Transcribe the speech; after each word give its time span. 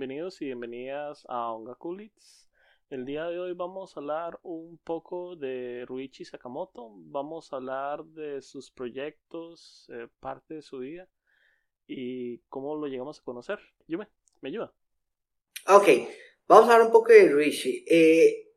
bienvenidos 0.00 0.40
y 0.40 0.46
bienvenidas 0.46 1.26
a 1.28 1.52
Ongakulits. 1.52 2.48
El 2.88 3.04
día 3.04 3.26
de 3.26 3.38
hoy 3.38 3.52
vamos 3.52 3.94
a 3.94 4.00
hablar 4.00 4.40
un 4.42 4.78
poco 4.78 5.36
de 5.36 5.84
Ruichi 5.86 6.24
Sakamoto, 6.24 6.94
vamos 6.96 7.52
a 7.52 7.56
hablar 7.56 8.06
de 8.06 8.40
sus 8.40 8.70
proyectos, 8.70 9.90
eh, 9.92 10.08
parte 10.18 10.54
de 10.54 10.62
su 10.62 10.78
vida 10.78 11.06
y 11.86 12.38
cómo 12.48 12.76
lo 12.76 12.86
llegamos 12.86 13.20
a 13.20 13.24
conocer. 13.24 13.58
Yume, 13.88 14.08
¿me 14.40 14.48
ayuda? 14.48 14.72
Ok, 15.68 15.88
vamos 16.48 16.70
a 16.70 16.72
hablar 16.72 16.86
un 16.86 16.92
poco 16.92 17.12
de 17.12 17.28
Ruichi. 17.28 17.84
Eh, 17.86 18.54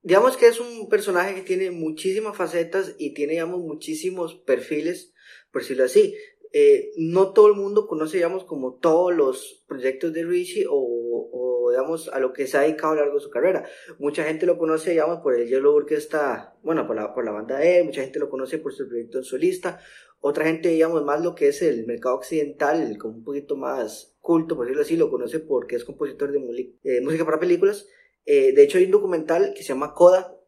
digamos 0.00 0.36
que 0.36 0.46
es 0.46 0.60
un 0.60 0.88
personaje 0.88 1.34
que 1.34 1.42
tiene 1.42 1.72
muchísimas 1.72 2.36
facetas 2.36 2.94
y 3.00 3.14
tiene, 3.14 3.32
digamos, 3.32 3.58
muchísimos 3.58 4.36
perfiles, 4.36 5.12
por 5.50 5.62
decirlo 5.62 5.86
así. 5.86 6.14
Eh, 6.56 6.92
no 6.96 7.32
todo 7.32 7.48
el 7.48 7.54
mundo 7.54 7.88
conoce, 7.88 8.18
digamos, 8.18 8.44
como 8.44 8.74
todos 8.74 9.12
los 9.12 9.64
proyectos 9.66 10.12
de 10.12 10.22
Richie 10.22 10.66
o, 10.70 11.68
digamos, 11.68 12.08
a 12.08 12.20
lo 12.20 12.32
que 12.32 12.46
se 12.46 12.56
ha 12.56 12.60
dedicado 12.60 12.92
a 12.92 12.94
lo 12.94 13.00
largo 13.00 13.18
de 13.18 13.24
su 13.24 13.30
carrera. 13.30 13.66
Mucha 13.98 14.22
gente 14.22 14.46
lo 14.46 14.56
conoce, 14.56 14.92
digamos, 14.92 15.18
por 15.18 15.34
el 15.34 15.48
Yellow 15.48 15.74
Orchestra, 15.74 16.54
bueno, 16.62 16.86
por 16.86 16.94
la, 16.94 17.12
por 17.12 17.24
la 17.24 17.32
banda 17.32 17.58
de 17.58 17.80
él, 17.80 17.86
mucha 17.86 18.02
gente 18.02 18.20
lo 18.20 18.30
conoce 18.30 18.58
por 18.58 18.72
su 18.72 18.86
proyecto 18.86 19.18
en 19.18 19.24
solista, 19.24 19.80
otra 20.20 20.44
gente, 20.44 20.68
digamos, 20.68 21.04
más 21.04 21.24
lo 21.24 21.34
que 21.34 21.48
es 21.48 21.60
el 21.60 21.86
mercado 21.86 22.14
occidental, 22.14 22.98
como 22.98 23.14
un 23.14 23.24
poquito 23.24 23.56
más 23.56 24.14
culto, 24.20 24.54
por 24.54 24.66
decirlo 24.66 24.82
así, 24.82 24.96
lo 24.96 25.10
conoce 25.10 25.40
porque 25.40 25.74
es 25.74 25.84
compositor 25.84 26.30
de 26.30 26.72
eh, 26.84 27.00
música 27.00 27.24
para 27.24 27.40
películas. 27.40 27.88
Eh, 28.24 28.52
de 28.54 28.62
hecho, 28.62 28.78
hay 28.78 28.84
un 28.84 28.92
documental 28.92 29.52
que 29.56 29.62
se 29.64 29.70
llama 29.70 29.92
Coda, 29.92 30.38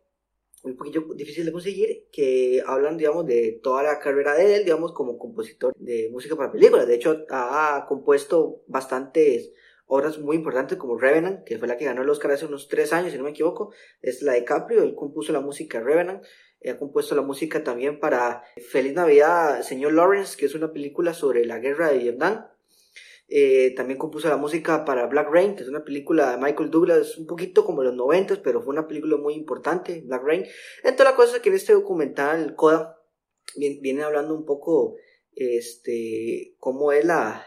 un 0.73 0.77
poquito 0.77 1.02
difícil 1.15 1.45
de 1.45 1.52
conseguir, 1.52 2.06
que 2.11 2.62
hablan, 2.66 2.97
digamos, 2.97 3.27
de 3.27 3.61
toda 3.62 3.83
la 3.83 3.98
carrera 3.98 4.35
de 4.35 4.57
él, 4.57 4.65
digamos, 4.65 4.93
como 4.93 5.18
compositor 5.18 5.74
de 5.79 6.09
música 6.10 6.37
para 6.37 6.52
películas. 6.52 6.87
De 6.87 6.95
hecho, 6.95 7.24
ha 7.30 7.85
compuesto 7.88 8.63
bastantes 8.66 9.52
obras 9.87 10.18
muy 10.18 10.37
importantes 10.37 10.79
como 10.79 10.99
Revenant, 10.99 11.45
que 11.45 11.59
fue 11.59 11.68
la 11.68 11.77
que 11.77 11.85
ganó 11.85 12.02
el 12.02 12.10
Oscar 12.10 12.32
hace 12.32 12.46
unos 12.46 12.68
tres 12.68 12.93
años, 12.93 13.13
si 13.13 13.18
no 13.18 13.24
me 13.24 13.30
equivoco, 13.30 13.73
es 14.02 14.23
la 14.23 14.32
de 14.32 14.45
Caprio, 14.45 14.82
él 14.82 14.95
compuso 14.95 15.32
la 15.32 15.40
música 15.40 15.80
Revenant, 15.80 16.24
ha 16.68 16.79
compuesto 16.79 17.15
la 17.15 17.23
música 17.23 17.62
también 17.62 18.01
para 18.01 18.43
Feliz 18.71 18.95
Navidad, 18.95 19.62
Señor 19.62 19.93
Lawrence, 19.93 20.37
que 20.37 20.46
es 20.46 20.55
una 20.55 20.73
película 20.73 21.15
sobre 21.15 21.45
la 21.45 21.59
guerra 21.59 21.90
de 21.90 21.99
Vietnam, 21.99 22.46
eh, 23.29 23.74
también 23.74 23.99
compuso 23.99 24.29
la 24.29 24.37
música 24.37 24.85
para 24.85 25.07
Black 25.07 25.29
Rain, 25.30 25.57
que 25.57 25.65
es 25.65 25.69
una 25.69 25.85
película 25.85 26.30
de 26.30 26.38
Michael 26.38 26.71
Douglas, 26.71 27.19
un 27.19 27.27
poquito 27.27 27.65
como 27.65 27.83
los 27.83 27.95
noventas, 27.95 28.38
pero 28.38 28.63
fue 28.63 28.73
una 28.73 28.87
película 28.87 29.16
muy 29.16 29.35
importante, 29.35 30.02
Black 30.07 30.23
Rain. 30.23 30.45
Entonces 30.85 31.05
la 31.05 31.16
cosa 31.16 31.37
es 31.37 31.43
que 31.43 31.49
en 31.49 31.57
este 31.57 31.73
documental, 31.73 32.55
Coda, 32.55 33.01
viene, 33.57 34.02
hablando 34.02 34.35
un 34.35 34.45
poco, 34.45 34.96
este, 35.35 36.55
cómo 36.59 36.93
es 36.93 37.05
la, 37.05 37.45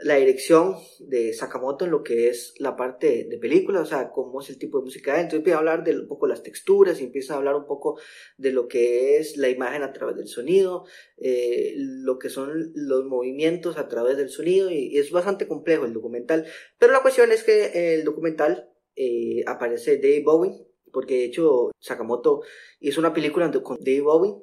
la 0.00 0.14
dirección 0.14 0.76
de 1.00 1.32
Sakamoto 1.32 1.84
en 1.84 1.90
lo 1.90 2.04
que 2.04 2.28
es 2.28 2.54
la 2.58 2.76
parte 2.76 3.24
de 3.24 3.38
película, 3.38 3.80
o 3.80 3.84
sea, 3.84 4.10
cómo 4.10 4.40
es 4.40 4.48
el 4.48 4.58
tipo 4.58 4.78
de 4.78 4.84
música. 4.84 5.16
Entonces 5.16 5.38
empieza 5.38 5.56
a 5.56 5.58
hablar 5.58 5.82
de 5.82 5.98
un 5.98 6.06
poco 6.06 6.28
las 6.28 6.44
texturas 6.44 7.00
y 7.00 7.04
empieza 7.04 7.34
a 7.34 7.38
hablar 7.38 7.56
un 7.56 7.66
poco 7.66 7.98
de 8.36 8.52
lo 8.52 8.68
que 8.68 9.16
es 9.16 9.36
la 9.36 9.48
imagen 9.48 9.82
a 9.82 9.92
través 9.92 10.16
del 10.16 10.28
sonido, 10.28 10.84
eh, 11.16 11.74
lo 11.76 12.18
que 12.18 12.28
son 12.28 12.70
los 12.74 13.06
movimientos 13.06 13.76
a 13.76 13.88
través 13.88 14.16
del 14.16 14.28
sonido 14.28 14.70
y, 14.70 14.96
es 14.98 15.10
bastante 15.10 15.48
complejo 15.48 15.84
el 15.84 15.92
documental. 15.92 16.46
Pero 16.78 16.92
la 16.92 17.02
cuestión 17.02 17.32
es 17.32 17.42
que 17.42 17.94
el 17.94 18.04
documental 18.04 18.70
eh, 18.94 19.42
aparece 19.46 19.96
Dave 19.96 20.22
Bowie, 20.24 20.52
porque 20.92 21.14
de 21.14 21.24
hecho 21.24 21.72
Sakamoto 21.80 22.42
hizo 22.78 23.00
una 23.00 23.12
película 23.12 23.50
con 23.62 23.78
Dave 23.80 24.00
Bowie 24.02 24.36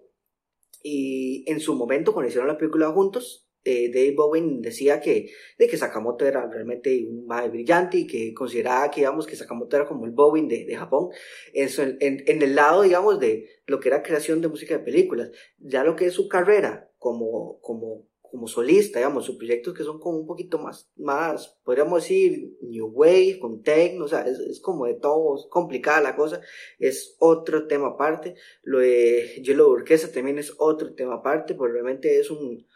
y 0.83 1.50
en 1.50 1.61
su 1.61 1.76
momento 1.76 2.14
cuando 2.14 2.28
hicieron 2.28 2.50
la 2.50 2.58
película 2.58 2.92
juntos, 2.92 3.44
eh, 3.66 3.89
Dave 3.91 4.13
Bowen 4.16 4.61
decía 4.61 5.02
que, 5.02 5.31
de 5.58 5.67
que 5.67 5.76
Sakamoto 5.76 6.26
era 6.26 6.48
realmente 6.48 7.05
un 7.09 7.26
más 7.26 7.52
brillante 7.52 7.98
y 7.98 8.08
que 8.08 8.33
consideraba 8.33 8.92
que, 8.92 9.02
digamos, 9.02 9.26
que 9.26 9.36
Sakamoto 9.36 9.76
era 9.76 9.87
como 9.87 10.05
el 10.05 10.11
Bowen 10.11 10.48
de, 10.48 10.65
de 10.65 10.76
Japón, 10.76 11.09
Eso 11.52 11.81
en, 11.81 11.98
en, 11.99 12.42
el 12.42 12.55
lado, 12.55 12.83
digamos, 12.83 13.20
de 13.20 13.49
lo 13.65 13.80
que 13.80 13.89
era 13.89 14.03
creación 14.03 14.42
de 14.42 14.49
música 14.49 14.77
de 14.77 14.83
películas. 14.83 15.31
Ya 15.58 15.83
lo 15.83 15.95
que 15.95 16.05
es 16.05 16.14
su 16.14 16.30
carrera 16.30 16.92
como, 16.99 17.59
como 17.61 18.08
como 18.35 18.49
solista, 18.49 18.99
digamos, 18.99 19.23
sus 19.23 19.37
proyectos 19.37 19.73
que 19.73 19.85
son 19.85 19.97
como 19.97 20.19
un 20.19 20.27
poquito 20.27 20.59
más, 20.59 20.91
más, 20.97 21.57
podríamos 21.63 22.03
decir, 22.03 22.57
New 22.61 22.87
Wave, 22.87 23.39
con 23.39 23.63
techno, 23.63 24.03
o 24.03 24.07
sea, 24.09 24.25
es, 24.27 24.59
como 24.59 24.87
de 24.87 24.95
todo, 24.95 25.37
es 25.37 25.45
complicada 25.49 26.01
la 26.01 26.17
cosa, 26.17 26.41
es 26.77 27.15
otro 27.19 27.65
tema 27.65 27.87
aparte, 27.87 28.35
lo 28.61 28.79
de 28.79 29.41
Yellow 29.41 29.69
Orquesta 29.69 30.11
también 30.11 30.37
es 30.37 30.53
otro 30.57 30.93
tema 30.95 31.15
aparte, 31.15 31.55
porque 31.55 31.75
realmente 31.75 32.19
es 32.19 32.29
un, 32.29 32.67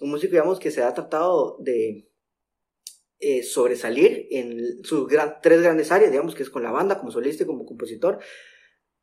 un 0.00 0.08
músico, 0.08 0.30
digamos, 0.30 0.60
que 0.60 0.70
se 0.70 0.84
ha 0.84 0.94
tratado 0.94 1.56
de 1.58 2.08
eh, 3.18 3.42
sobresalir 3.42 4.28
en 4.30 4.84
sus 4.84 5.08
gran, 5.08 5.38
tres 5.42 5.60
grandes 5.62 5.90
áreas, 5.90 6.12
digamos, 6.12 6.36
que 6.36 6.44
es 6.44 6.50
con 6.50 6.62
la 6.62 6.70
banda, 6.70 7.00
como 7.00 7.10
solista 7.10 7.42
y 7.42 7.46
como 7.46 7.66
compositor, 7.66 8.20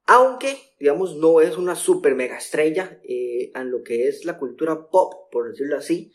aunque, 0.07 0.57
digamos, 0.79 1.15
no 1.15 1.41
es 1.41 1.57
una 1.57 1.75
super 1.75 2.15
mega 2.15 2.37
estrella 2.37 2.99
eh, 3.03 3.51
en 3.55 3.71
lo 3.71 3.83
que 3.83 4.07
es 4.07 4.25
la 4.25 4.37
cultura 4.37 4.89
pop, 4.89 5.31
por 5.31 5.49
decirlo 5.49 5.77
así, 5.77 6.11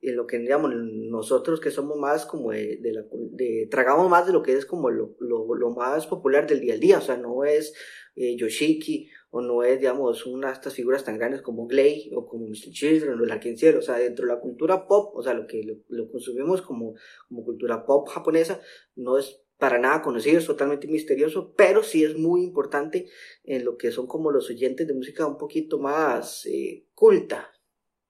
en 0.00 0.16
lo 0.16 0.26
que, 0.26 0.38
digamos, 0.38 0.72
nosotros 0.74 1.60
que 1.60 1.70
somos 1.70 1.96
más 1.96 2.26
como 2.26 2.52
de, 2.52 2.78
de, 2.78 2.92
la, 2.92 3.04
de 3.32 3.68
tragamos 3.70 4.08
más 4.08 4.26
de 4.26 4.32
lo 4.32 4.42
que 4.42 4.52
es 4.52 4.66
como 4.66 4.90
lo, 4.90 5.16
lo, 5.20 5.54
lo, 5.54 5.70
más 5.70 6.06
popular 6.06 6.46
del 6.46 6.60
día 6.60 6.74
al 6.74 6.80
día, 6.80 6.98
o 6.98 7.00
sea, 7.00 7.16
no 7.16 7.44
es 7.44 7.74
eh, 8.16 8.36
Yoshiki, 8.36 9.08
o 9.30 9.40
no 9.40 9.62
es, 9.62 9.78
digamos, 9.78 10.24
una 10.26 10.48
de 10.48 10.54
estas 10.54 10.74
figuras 10.74 11.04
tan 11.04 11.18
grandes 11.18 11.42
como 11.42 11.66
Glay, 11.66 12.10
o 12.14 12.26
como 12.26 12.46
Mr. 12.48 12.70
Children, 12.72 13.20
o 13.20 13.24
el 13.24 13.58
Cielo, 13.58 13.78
o 13.80 13.82
sea, 13.82 13.98
dentro 13.98 14.26
de 14.26 14.32
la 14.32 14.40
cultura 14.40 14.86
pop, 14.86 15.14
o 15.14 15.22
sea, 15.22 15.34
lo 15.34 15.46
que 15.46 15.62
lo, 15.62 15.74
lo 15.88 16.10
consumimos 16.10 16.62
como, 16.62 16.94
como 17.28 17.44
cultura 17.44 17.84
pop 17.84 18.08
japonesa, 18.08 18.60
no 18.96 19.18
es 19.18 19.42
para 19.58 19.78
nada 19.78 20.02
conocido, 20.02 20.38
es 20.38 20.46
totalmente 20.46 20.86
misterioso, 20.86 21.52
pero 21.56 21.82
sí 21.82 22.04
es 22.04 22.16
muy 22.16 22.42
importante 22.42 23.08
en 23.44 23.64
lo 23.64 23.76
que 23.76 23.90
son 23.90 24.06
como 24.06 24.30
los 24.30 24.48
oyentes 24.48 24.86
de 24.86 24.94
música 24.94 25.26
un 25.26 25.36
poquito 25.36 25.78
más 25.78 26.46
eh, 26.46 26.86
culta, 26.94 27.52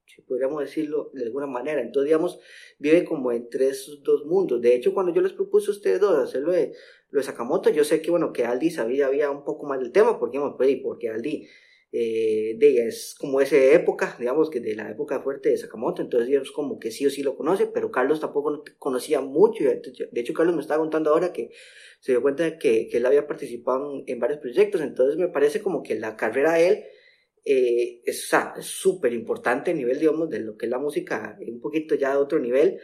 si 0.04 0.20
podríamos 0.22 0.60
decirlo 0.60 1.10
de 1.14 1.24
alguna 1.24 1.46
manera. 1.46 1.80
Entonces, 1.80 2.08
digamos, 2.08 2.38
vive 2.78 3.04
como 3.04 3.32
entre 3.32 3.68
esos 3.68 4.02
dos 4.02 4.26
mundos. 4.26 4.60
De 4.60 4.74
hecho, 4.74 4.92
cuando 4.92 5.12
yo 5.12 5.22
les 5.22 5.32
propuse 5.32 5.70
a 5.70 5.74
ustedes 5.74 6.00
dos 6.00 6.18
hacerlo 6.18 6.52
de, 6.52 6.74
lo 7.08 7.18
de 7.18 7.24
Sakamoto, 7.24 7.70
yo 7.70 7.82
sé 7.82 8.02
que, 8.02 8.10
bueno, 8.10 8.32
que 8.32 8.44
Aldi 8.44 8.70
sabía, 8.70 9.06
había 9.06 9.30
un 9.30 9.44
poco 9.44 9.66
más 9.66 9.80
del 9.80 9.90
tema, 9.90 10.18
porque, 10.18 10.38
pues, 10.58 10.76
porque 10.82 11.08
Aldi 11.08 11.48
eh, 11.90 12.56
de 12.58 12.86
es 12.86 13.14
como 13.18 13.40
esa 13.40 13.56
época, 13.56 14.14
digamos 14.18 14.50
que 14.50 14.60
de 14.60 14.74
la 14.74 14.90
época 14.90 15.22
fuerte 15.22 15.48
de 15.48 15.56
Sakamoto, 15.56 16.02
entonces 16.02 16.28
digamos 16.28 16.52
como 16.52 16.78
que 16.78 16.90
sí 16.90 17.06
o 17.06 17.10
sí 17.10 17.22
lo 17.22 17.34
conoce, 17.34 17.66
pero 17.66 17.90
Carlos 17.90 18.20
tampoco 18.20 18.62
conocía 18.78 19.22
mucho, 19.22 19.64
de 19.64 20.20
hecho 20.20 20.34
Carlos 20.34 20.54
me 20.54 20.60
estaba 20.60 20.80
contando 20.80 21.10
ahora 21.10 21.32
que 21.32 21.50
se 22.00 22.12
dio 22.12 22.20
cuenta 22.20 22.44
de 22.44 22.58
que, 22.58 22.90
él 22.92 23.06
había 23.06 23.26
participado 23.26 24.02
en, 24.06 24.20
varios 24.20 24.40
proyectos, 24.40 24.82
entonces 24.82 25.16
me 25.16 25.28
parece 25.28 25.62
como 25.62 25.82
que 25.82 25.94
la 25.94 26.14
carrera 26.16 26.54
de 26.54 26.68
él 26.68 26.84
eh, 27.46 28.02
es 28.04 28.30
súper 28.60 29.14
importante 29.14 29.70
a 29.70 29.74
nivel, 29.74 29.98
de 29.98 30.40
lo 30.40 30.56
que 30.58 30.66
es 30.66 30.70
la 30.70 30.78
música, 30.78 31.38
un 31.40 31.60
poquito 31.60 31.94
ya 31.94 32.10
de 32.10 32.18
otro 32.18 32.38
nivel, 32.38 32.80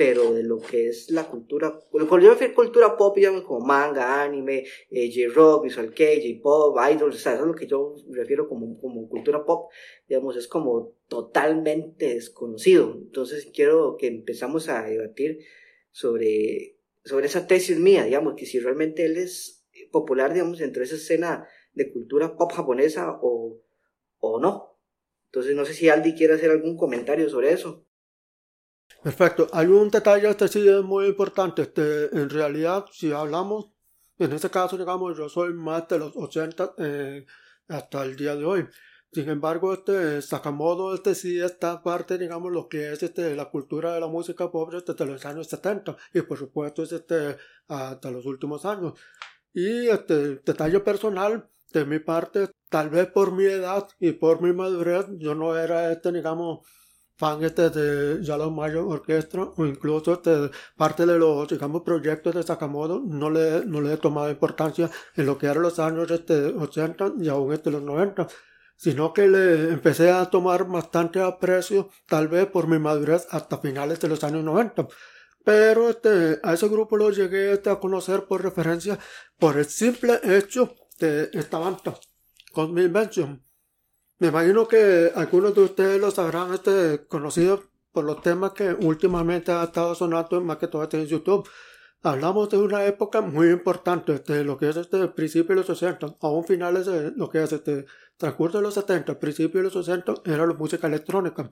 pero 0.00 0.32
de 0.32 0.42
lo 0.44 0.58
que 0.62 0.88
es 0.88 1.10
la 1.10 1.28
cultura, 1.28 1.78
cuando 1.90 2.20
yo 2.20 2.28
me 2.28 2.30
refiero 2.30 2.54
a 2.54 2.56
cultura 2.56 2.96
pop, 2.96 3.14
digamos, 3.14 3.42
como 3.42 3.66
manga, 3.66 4.22
anime, 4.22 4.64
eh, 4.88 5.10
J-rock, 5.14 5.64
visual 5.64 5.92
K, 5.92 6.04
J-pop, 6.22 6.74
idols, 6.90 7.16
o 7.16 7.18
sea, 7.18 7.34
eso 7.34 7.42
es 7.42 7.48
lo 7.48 7.54
que 7.54 7.66
yo 7.66 7.96
me 8.08 8.16
refiero 8.16 8.48
como, 8.48 8.80
como 8.80 9.10
cultura 9.10 9.44
pop, 9.44 9.70
digamos, 10.08 10.38
es 10.38 10.48
como 10.48 10.94
totalmente 11.06 12.14
desconocido. 12.14 12.94
Entonces 12.96 13.50
quiero 13.54 13.98
que 13.98 14.06
empezamos 14.06 14.70
a 14.70 14.84
debatir 14.84 15.40
sobre, 15.90 16.78
sobre 17.04 17.26
esa 17.26 17.46
tesis 17.46 17.78
mía, 17.78 18.04
digamos, 18.04 18.36
que 18.38 18.46
si 18.46 18.58
realmente 18.58 19.04
él 19.04 19.18
es 19.18 19.66
popular, 19.92 20.32
digamos, 20.32 20.60
dentro 20.60 20.80
de 20.80 20.86
esa 20.86 20.96
escena 20.96 21.46
de 21.74 21.92
cultura 21.92 22.38
pop 22.38 22.50
japonesa 22.52 23.18
o, 23.20 23.60
o 24.16 24.40
no. 24.40 24.78
Entonces 25.26 25.54
no 25.54 25.66
sé 25.66 25.74
si 25.74 25.90
Aldi 25.90 26.14
quiere 26.14 26.32
hacer 26.32 26.50
algún 26.50 26.78
comentario 26.78 27.28
sobre 27.28 27.52
eso. 27.52 27.84
Perfecto. 29.02 29.48
Hay 29.52 29.66
un 29.66 29.90
detalle 29.90 30.28
este 30.28 30.48
sí 30.48 30.68
es 30.68 30.82
muy 30.82 31.06
importante. 31.06 31.62
Este, 31.62 32.14
en 32.16 32.28
realidad, 32.28 32.84
si 32.92 33.12
hablamos, 33.12 33.70
en 34.18 34.32
este 34.32 34.50
caso, 34.50 34.76
digamos, 34.76 35.16
yo 35.16 35.28
soy 35.28 35.54
más 35.54 35.88
de 35.88 35.98
los 35.98 36.16
80 36.16 36.74
eh, 36.78 37.26
hasta 37.68 38.02
el 38.04 38.16
día 38.16 38.36
de 38.36 38.44
hoy. 38.44 38.68
Sin 39.12 39.28
embargo, 39.28 39.72
este 39.72 40.22
Sakamoto, 40.22 40.94
este 40.94 41.16
sí 41.16 41.40
está 41.40 41.82
parte, 41.82 42.16
digamos, 42.16 42.52
lo 42.52 42.68
que 42.68 42.92
es 42.92 43.02
este, 43.02 43.34
la 43.34 43.46
cultura 43.50 43.92
de 43.92 44.00
la 44.00 44.06
música 44.06 44.50
pop 44.52 44.72
desde 44.72 45.04
los 45.04 45.26
años 45.26 45.48
70 45.48 45.96
y 46.14 46.22
por 46.22 46.38
supuesto 46.38 46.84
es 46.84 46.92
este, 46.92 47.36
hasta 47.66 48.10
los 48.12 48.24
últimos 48.26 48.64
años. 48.64 48.92
Y 49.52 49.88
este 49.88 50.36
detalle 50.36 50.78
personal, 50.80 51.48
de 51.72 51.84
mi 51.84 51.98
parte, 51.98 52.50
tal 52.68 52.90
vez 52.90 53.08
por 53.08 53.32
mi 53.32 53.44
edad 53.44 53.88
y 53.98 54.12
por 54.12 54.42
mi 54.42 54.52
madurez, 54.52 55.06
yo 55.18 55.34
no 55.34 55.56
era 55.58 55.90
este, 55.90 56.12
digamos, 56.12 56.60
fan 57.20 57.44
este 57.44 57.68
de 57.68 58.22
Yellow 58.24 58.50
Major 58.50 58.84
Orchestra 58.96 59.42
o 59.56 59.66
incluso 59.66 60.14
este, 60.14 60.50
parte 60.74 61.04
de 61.04 61.18
los 61.18 61.46
digamos 61.48 61.82
proyectos 61.82 62.34
de 62.34 62.42
Sakamoto 62.42 63.02
no 63.04 63.28
le, 63.28 63.66
no 63.66 63.82
le 63.82 63.92
he 63.92 63.96
tomado 63.98 64.30
importancia 64.30 64.90
en 65.14 65.26
lo 65.26 65.36
que 65.36 65.46
eran 65.46 65.62
los 65.62 65.78
años 65.78 66.10
este, 66.10 66.46
80 66.46 67.12
y 67.20 67.28
aún 67.28 67.52
este 67.52 67.70
los 67.70 67.82
90 67.82 68.26
sino 68.76 69.12
que 69.12 69.28
le 69.28 69.70
empecé 69.70 70.10
a 70.10 70.30
tomar 70.30 70.66
bastante 70.66 71.20
aprecio 71.20 71.90
tal 72.06 72.28
vez 72.28 72.46
por 72.46 72.66
mi 72.66 72.78
madurez 72.78 73.26
hasta 73.30 73.58
finales 73.58 74.00
de 74.00 74.08
los 74.08 74.24
años 74.24 74.42
90 74.42 74.88
pero 75.44 75.90
este, 75.90 76.40
a 76.42 76.54
ese 76.54 76.68
grupo 76.68 76.96
lo 76.96 77.10
llegué 77.10 77.52
este, 77.52 77.68
a 77.68 77.80
conocer 77.80 78.24
por 78.24 78.42
referencia 78.42 78.98
por 79.38 79.58
el 79.58 79.66
simple 79.66 80.20
hecho 80.22 80.74
de 80.98 81.30
esta 81.32 81.58
banda, 81.58 81.98
Cosmic 82.52 82.86
Invention. 82.86 83.49
Me 84.20 84.28
imagino 84.28 84.68
que 84.68 85.12
algunos 85.14 85.54
de 85.54 85.62
ustedes 85.62 85.98
los 85.98 86.18
habrán 86.18 86.52
este, 86.52 87.06
conocido 87.08 87.64
por 87.90 88.04
los 88.04 88.20
temas 88.20 88.52
que 88.52 88.74
últimamente 88.74 89.50
ha 89.50 89.64
estado 89.64 89.94
sonando 89.94 90.42
más 90.42 90.58
que 90.58 90.68
todo 90.68 90.82
este 90.82 91.00
en 91.00 91.06
YouTube. 91.06 91.48
Hablamos 92.02 92.50
de 92.50 92.58
una 92.58 92.84
época 92.84 93.22
muy 93.22 93.48
importante, 93.48 94.12
este, 94.12 94.44
lo 94.44 94.58
que 94.58 94.68
es 94.68 94.76
este 94.76 95.08
principio 95.08 95.54
de 95.54 95.62
los 95.62 95.66
60, 95.66 96.18
aún 96.20 96.44
finales 96.44 96.84
de 96.84 97.12
lo 97.12 97.30
que 97.30 97.42
es 97.42 97.50
este 97.50 97.86
transcurso 98.18 98.58
de 98.58 98.64
los 98.64 98.74
70, 98.74 99.18
principio 99.18 99.60
de 99.60 99.64
los 99.64 99.86
60, 99.86 100.12
era 100.26 100.46
la 100.46 100.52
música 100.52 100.86
electrónica. 100.86 101.50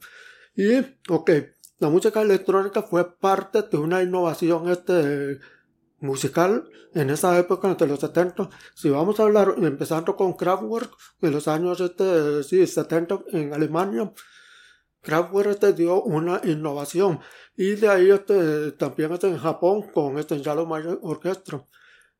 Y, 0.54 0.78
ok, 1.08 1.30
la 1.78 1.88
música 1.88 2.20
electrónica 2.20 2.82
fue 2.82 3.16
parte 3.18 3.62
de 3.62 3.78
una 3.78 4.02
innovación 4.02 4.68
este, 4.68 5.40
musical 6.00 6.68
en 6.94 7.10
esa 7.10 7.38
época, 7.38 7.68
entre 7.68 7.88
los 7.88 8.00
70. 8.00 8.50
Si 8.74 8.90
vamos 8.90 9.18
a 9.20 9.24
hablar, 9.24 9.54
empezando 9.58 10.16
con 10.16 10.34
Kraftwerk, 10.34 10.90
en 11.20 11.32
los 11.32 11.48
años 11.48 11.80
este, 11.80 12.42
sí, 12.44 12.66
70 12.66 13.24
en 13.32 13.52
Alemania, 13.52 14.12
Kraftwerk 15.00 15.50
este, 15.50 15.72
dio 15.72 16.02
una 16.02 16.40
innovación. 16.44 17.20
Y 17.56 17.72
de 17.72 17.88
ahí 17.88 18.10
este, 18.10 18.72
también 18.72 19.12
este, 19.12 19.28
en 19.28 19.38
Japón 19.38 19.90
con 19.92 20.18
este 20.18 20.40
Yalo 20.40 20.66
Mayor 20.66 20.98
Orchestra. 21.02 21.64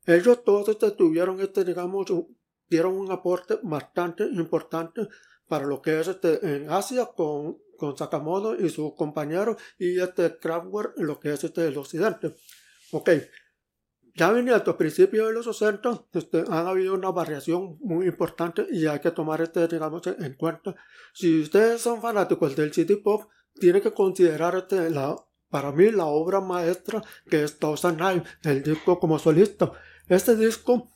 Ellos 0.07 0.43
todos 0.45 0.69
este, 0.69 0.91
tuvieron, 0.93 1.41
este, 1.41 1.65
digamos, 1.65 2.07
dieron 2.69 2.95
un 2.95 3.11
aporte 3.13 3.59
bastante 3.63 4.25
importante 4.25 5.09
para 5.47 5.67
lo 5.67 5.81
que 5.81 6.01
es 6.01 6.09
este, 6.09 6.57
en 6.57 6.71
Asia 6.71 7.07
con, 7.07 7.59
con 7.77 7.97
Sakamoto 7.97 8.55
y 8.55 8.69
sus 8.69 8.95
compañeros 8.95 9.57
y 9.79 10.01
este 10.01 10.39
Kraftwerk 10.39 10.95
lo 10.99 11.19
que 11.19 11.33
es 11.33 11.45
este 11.45 11.67
el 11.67 11.79
occidente. 11.79 12.35
Ok, 12.93 13.11
ya 14.19 14.33
viniendo 14.33 14.71
a 14.71 14.77
principios 14.77 15.29
de 15.29 15.33
los 15.33 15.45
60 15.47 16.07
este, 16.13 16.45
han 16.49 16.67
habido 16.67 16.95
una 16.95 17.11
variación 17.11 17.79
muy 17.81 18.07
importante 18.07 18.67
y 18.71 18.87
hay 18.87 18.99
que 18.99 19.13
tomar 19.13 19.41
este, 19.41 19.69
digamos, 19.69 20.03
en 20.07 20.35
cuenta. 20.35 20.75
Si 21.15 21.43
ustedes 21.43 21.81
son 21.81 22.03
fanáticos 22.03 22.57
del 22.57 22.73
city 22.73 22.97
pop, 22.97 23.31
tienen 23.55 23.81
que 23.81 23.93
considerar 23.93 24.57
este, 24.57 24.91
la, 24.91 25.17
para 25.49 25.71
mí 25.71 25.91
la 25.93 26.07
obra 26.07 26.41
maestra 26.41 27.03
que 27.31 27.45
es 27.45 27.59
Thousand 27.59 27.99
Night, 27.99 28.25
el 28.43 28.63
disco 28.63 28.99
como 28.99 29.19
solista. 29.19 29.73
Este 30.09 30.35
disco 30.35 30.91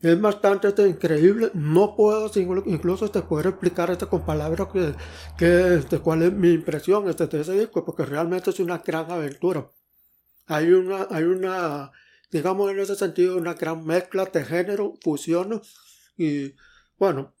es 0.00 0.20
bastante 0.20 0.68
este, 0.68 0.88
increíble. 0.88 1.50
No 1.54 1.94
puedo 1.94 2.30
incluso 2.66 3.04
este, 3.04 3.22
poder 3.22 3.46
explicar 3.46 3.90
este, 3.90 4.06
con 4.06 4.26
palabras 4.26 4.68
que, 4.72 4.94
que 5.38 5.74
este, 5.76 6.00
cuál 6.00 6.22
es 6.22 6.32
mi 6.32 6.50
impresión 6.50 7.08
este, 7.08 7.28
de 7.28 7.40
ese 7.40 7.52
disco, 7.52 7.84
porque 7.84 8.04
realmente 8.04 8.50
es 8.50 8.58
una 8.58 8.78
gran 8.78 9.10
aventura. 9.10 9.70
Hay 10.46 10.72
una, 10.72 11.06
hay 11.10 11.24
una, 11.24 11.92
digamos 12.34 12.68
en 12.68 12.80
ese 12.80 12.96
sentido, 12.96 13.36
una 13.36 13.54
gran 13.54 13.86
mezcla 13.86 14.24
de 14.24 14.44
género, 14.44 14.94
fusión 15.00 15.62
y 16.16 16.52
bueno, 16.98 17.32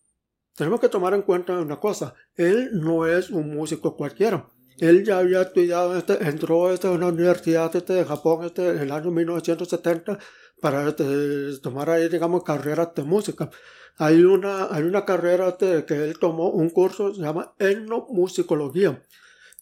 tenemos 0.54 0.78
que 0.78 0.88
tomar 0.88 1.14
en 1.14 1.22
cuenta 1.22 1.58
una 1.58 1.80
cosa. 1.80 2.14
Él 2.36 2.70
no 2.74 3.04
es 3.04 3.30
un 3.30 3.52
músico 3.52 3.96
cualquiera. 3.96 4.46
Él 4.78 5.04
ya 5.04 5.18
había 5.18 5.42
estudiado, 5.42 5.96
este, 5.96 6.22
entró 6.24 6.72
este, 6.72 6.86
en 6.86 6.94
una 6.94 7.08
universidad 7.08 7.74
este, 7.74 7.92
de 7.92 8.04
Japón 8.04 8.44
este, 8.44 8.68
en 8.68 8.78
el 8.78 8.92
año 8.92 9.10
1970 9.10 10.16
para 10.60 10.88
este, 10.88 11.58
tomar 11.60 11.90
ahí, 11.90 12.08
digamos, 12.08 12.44
carreras 12.44 12.94
de 12.94 13.02
música. 13.02 13.50
Hay 13.96 14.22
una, 14.22 14.72
hay 14.72 14.84
una 14.84 15.04
carrera 15.04 15.48
este, 15.48 15.84
que 15.86 16.04
él 16.04 16.18
tomó 16.20 16.50
un 16.50 16.70
curso, 16.70 17.12
se 17.12 17.20
llama 17.20 17.52
etnomusicología. 17.58 19.02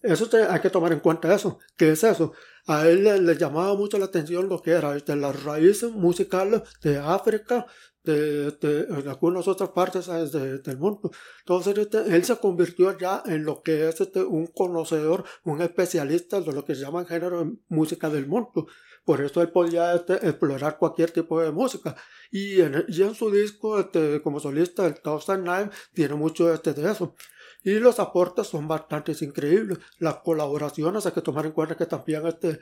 Eso 0.03 0.29
hay 0.51 0.61
que 0.61 0.69
tomar 0.69 0.93
en 0.93 1.01
cuenta 1.01 1.35
eso. 1.35 1.59
¿Qué 1.75 1.93
es 1.93 2.05
eso? 2.05 2.35
A 2.67 2.87
él 2.89 3.05
le, 3.05 3.37
llamaba 3.37 3.75
mucho 3.75 3.99
la 3.99 4.05
atención 4.05 4.49
lo 4.49 4.63
que 4.63 4.71
era 4.71 4.97
este, 4.97 5.17
las 5.17 5.43
raíces 5.43 5.91
musicales 5.91 6.63
de 6.83 6.99
África, 6.99 7.67
de, 8.05 8.51
de, 8.53 8.87
algunas 9.09 9.49
otras 9.49 9.71
partes 9.71 10.07
del 10.07 10.79
mundo. 10.79 11.11
Entonces 11.41 11.77
este, 11.79 11.99
él 12.15 12.25
se 12.25 12.37
convirtió 12.37 12.97
ya 12.99 13.23
en 13.27 13.45
lo 13.45 13.63
que 13.63 13.89
es 13.89 14.01
este, 14.01 14.23
un 14.23 14.47
conocedor, 14.47 15.25
un 15.45 15.61
especialista 15.61 16.41
de 16.41 16.53
lo 16.53 16.65
que 16.65 16.75
se 16.75 16.83
llama 16.83 17.05
género 17.05 17.45
de 17.45 17.53
música 17.69 18.09
del 18.09 18.27
mundo. 18.27 18.67
Por 19.05 19.21
eso 19.21 19.43
él 19.43 19.51
podía 19.51 19.95
este, 19.95 20.15
explorar 20.15 20.79
cualquier 20.79 21.11
tipo 21.11 21.41
de 21.41 21.51
música. 21.51 21.97
Y 22.31 22.61
en, 22.61 22.85
y 22.89 23.03
en 23.03 23.15
su 23.15 23.31
disco, 23.31 23.81
este, 23.81 24.23
como 24.23 24.39
solista, 24.39 24.87
el 24.87 25.01
Thousand 25.01 25.43
Nine, 25.43 25.71
tiene 25.93 26.15
mucho 26.15 26.53
este, 26.53 26.73
de 26.73 26.91
eso. 26.91 27.15
Y 27.63 27.79
los 27.79 28.01
aportes 28.01 28.49
son 28.49 28.67
bastante 28.67 29.13
increíbles. 29.21 29.79
Las 29.99 30.17
colaboraciones 30.17 31.07
hay 31.07 31.13
que 31.13 31.23
tomar 31.23 31.47
en 31.47 31.53
cuenta 31.53 31.77
que 31.77 31.87
también 31.87 32.27
este, 32.27 32.59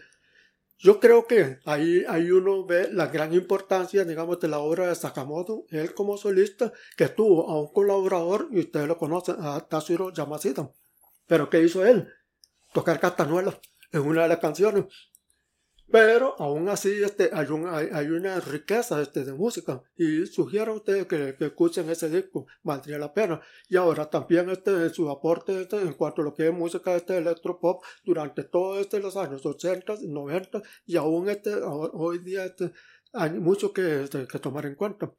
yo 0.83 0.99
creo 0.99 1.27
que 1.27 1.59
ahí, 1.67 2.05
ahí 2.09 2.31
uno 2.31 2.65
ve 2.65 2.89
la 2.91 3.09
gran 3.09 3.35
importancia, 3.35 4.03
digamos, 4.05 4.41
de 4.41 4.49
la 4.49 4.61
obra 4.61 4.89
de 4.89 4.95
Sakamoto, 4.95 5.67
él 5.69 5.93
como 5.93 6.17
solista, 6.17 6.73
que 6.97 7.09
tuvo 7.09 7.51
a 7.51 7.61
un 7.61 7.71
colaborador, 7.71 8.49
y 8.51 8.61
ustedes 8.61 8.89
lo 8.89 8.97
conocen, 8.97 9.37
a 9.41 9.61
Tatsuro 9.61 10.11
Yamashita. 10.11 10.71
Pero 11.27 11.51
¿qué 11.51 11.63
hizo 11.63 11.85
él? 11.85 12.09
Tocar 12.73 12.99
castañuelas 12.99 13.59
en 13.93 14.01
una 14.01 14.23
de 14.23 14.29
las 14.29 14.39
canciones. 14.39 14.87
Pero 15.91 16.37
aún 16.39 16.69
así 16.69 17.03
este, 17.03 17.31
hay, 17.33 17.49
hay, 17.93 18.07
una 18.09 18.39
riqueza 18.39 19.03
este, 19.03 19.25
de 19.25 19.33
música 19.33 19.83
y 19.97 20.25
sugiero 20.27 20.73
a 20.73 20.77
ustedes 20.77 21.07
que, 21.07 21.35
escuchen 21.41 21.91
ese 21.91 22.09
disco, 22.09 22.47
valdría 22.63 22.97
la 22.99 23.13
pena. 23.13 23.41
Y 23.69 23.77
ahora 23.77 24.09
también 24.09 24.51
este, 24.51 24.91
su 24.91 25.11
aporte 25.11 25.63
este, 25.63 25.81
en 25.81 25.95
cuanto 25.95 26.23
a 26.23 26.27
lo 26.27 26.35
que 26.35 26.47
es 26.47 26.55
música 26.55 26.95
este, 26.95 27.19
electropop 27.19 27.83
durante 28.05 28.45
todos 28.45 28.81
este, 28.81 29.01
los 29.01 29.17
años 29.17 29.45
80, 29.45 29.95
90 30.03 30.63
y 30.87 30.97
aún 30.97 31.29
este, 31.29 31.55
hoy 31.55 32.19
día 32.19 32.45
este, 32.45 32.73
hay 33.13 33.31
mucho 33.31 33.73
que, 33.73 34.05
este, 34.05 34.29
que 34.29 34.39
tomar 34.39 34.67
en 34.67 34.77
cuenta. 34.77 35.13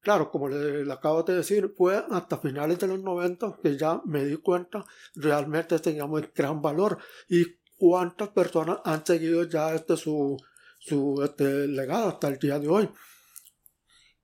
Claro, 0.00 0.30
como 0.30 0.48
le, 0.48 0.92
acabo 0.92 1.22
de 1.22 1.36
decir, 1.36 1.72
fue 1.76 2.04
hasta 2.10 2.38
finales 2.38 2.78
de 2.78 2.86
los 2.86 3.00
90 3.00 3.58
que 3.62 3.76
ya 3.76 4.02
me 4.04 4.24
di 4.24 4.36
cuenta 4.36 4.84
realmente 5.14 5.78
teníamos 5.78 6.22
gran 6.34 6.60
valor 6.60 6.98
y 7.26 7.46
cuántas 7.76 8.28
personas 8.30 8.78
han 8.84 9.04
seguido 9.04 9.44
ya 9.44 9.74
este 9.74 9.96
su, 9.96 10.36
su 10.78 11.22
este, 11.22 11.68
legado 11.68 12.08
hasta 12.08 12.28
el 12.28 12.38
día 12.38 12.58
de 12.58 12.68
hoy. 12.68 12.88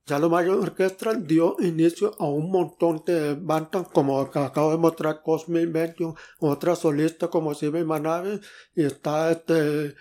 Ya 0.06 0.19
lo 0.19 0.29
Mayor 0.29 0.58
Orquestra 0.58 1.14
dio 1.14 1.56
inicio 1.61 2.17
a 2.19 2.26
un 2.26 2.50
montón 2.50 3.05
de 3.06 3.35
bandas, 3.35 3.87
como 3.93 4.21
acabo 4.21 4.73
de 4.73 4.76
mostrar 4.76 5.23
Cosmic 5.23 5.62
Invention, 5.62 6.14
otra 6.40 6.75
solista 6.75 7.28
como 7.28 7.54
Simi 7.54 7.85
Manabe, 7.85 8.40
y 8.75 8.85
está 8.85 9.30
este, 9.30 9.95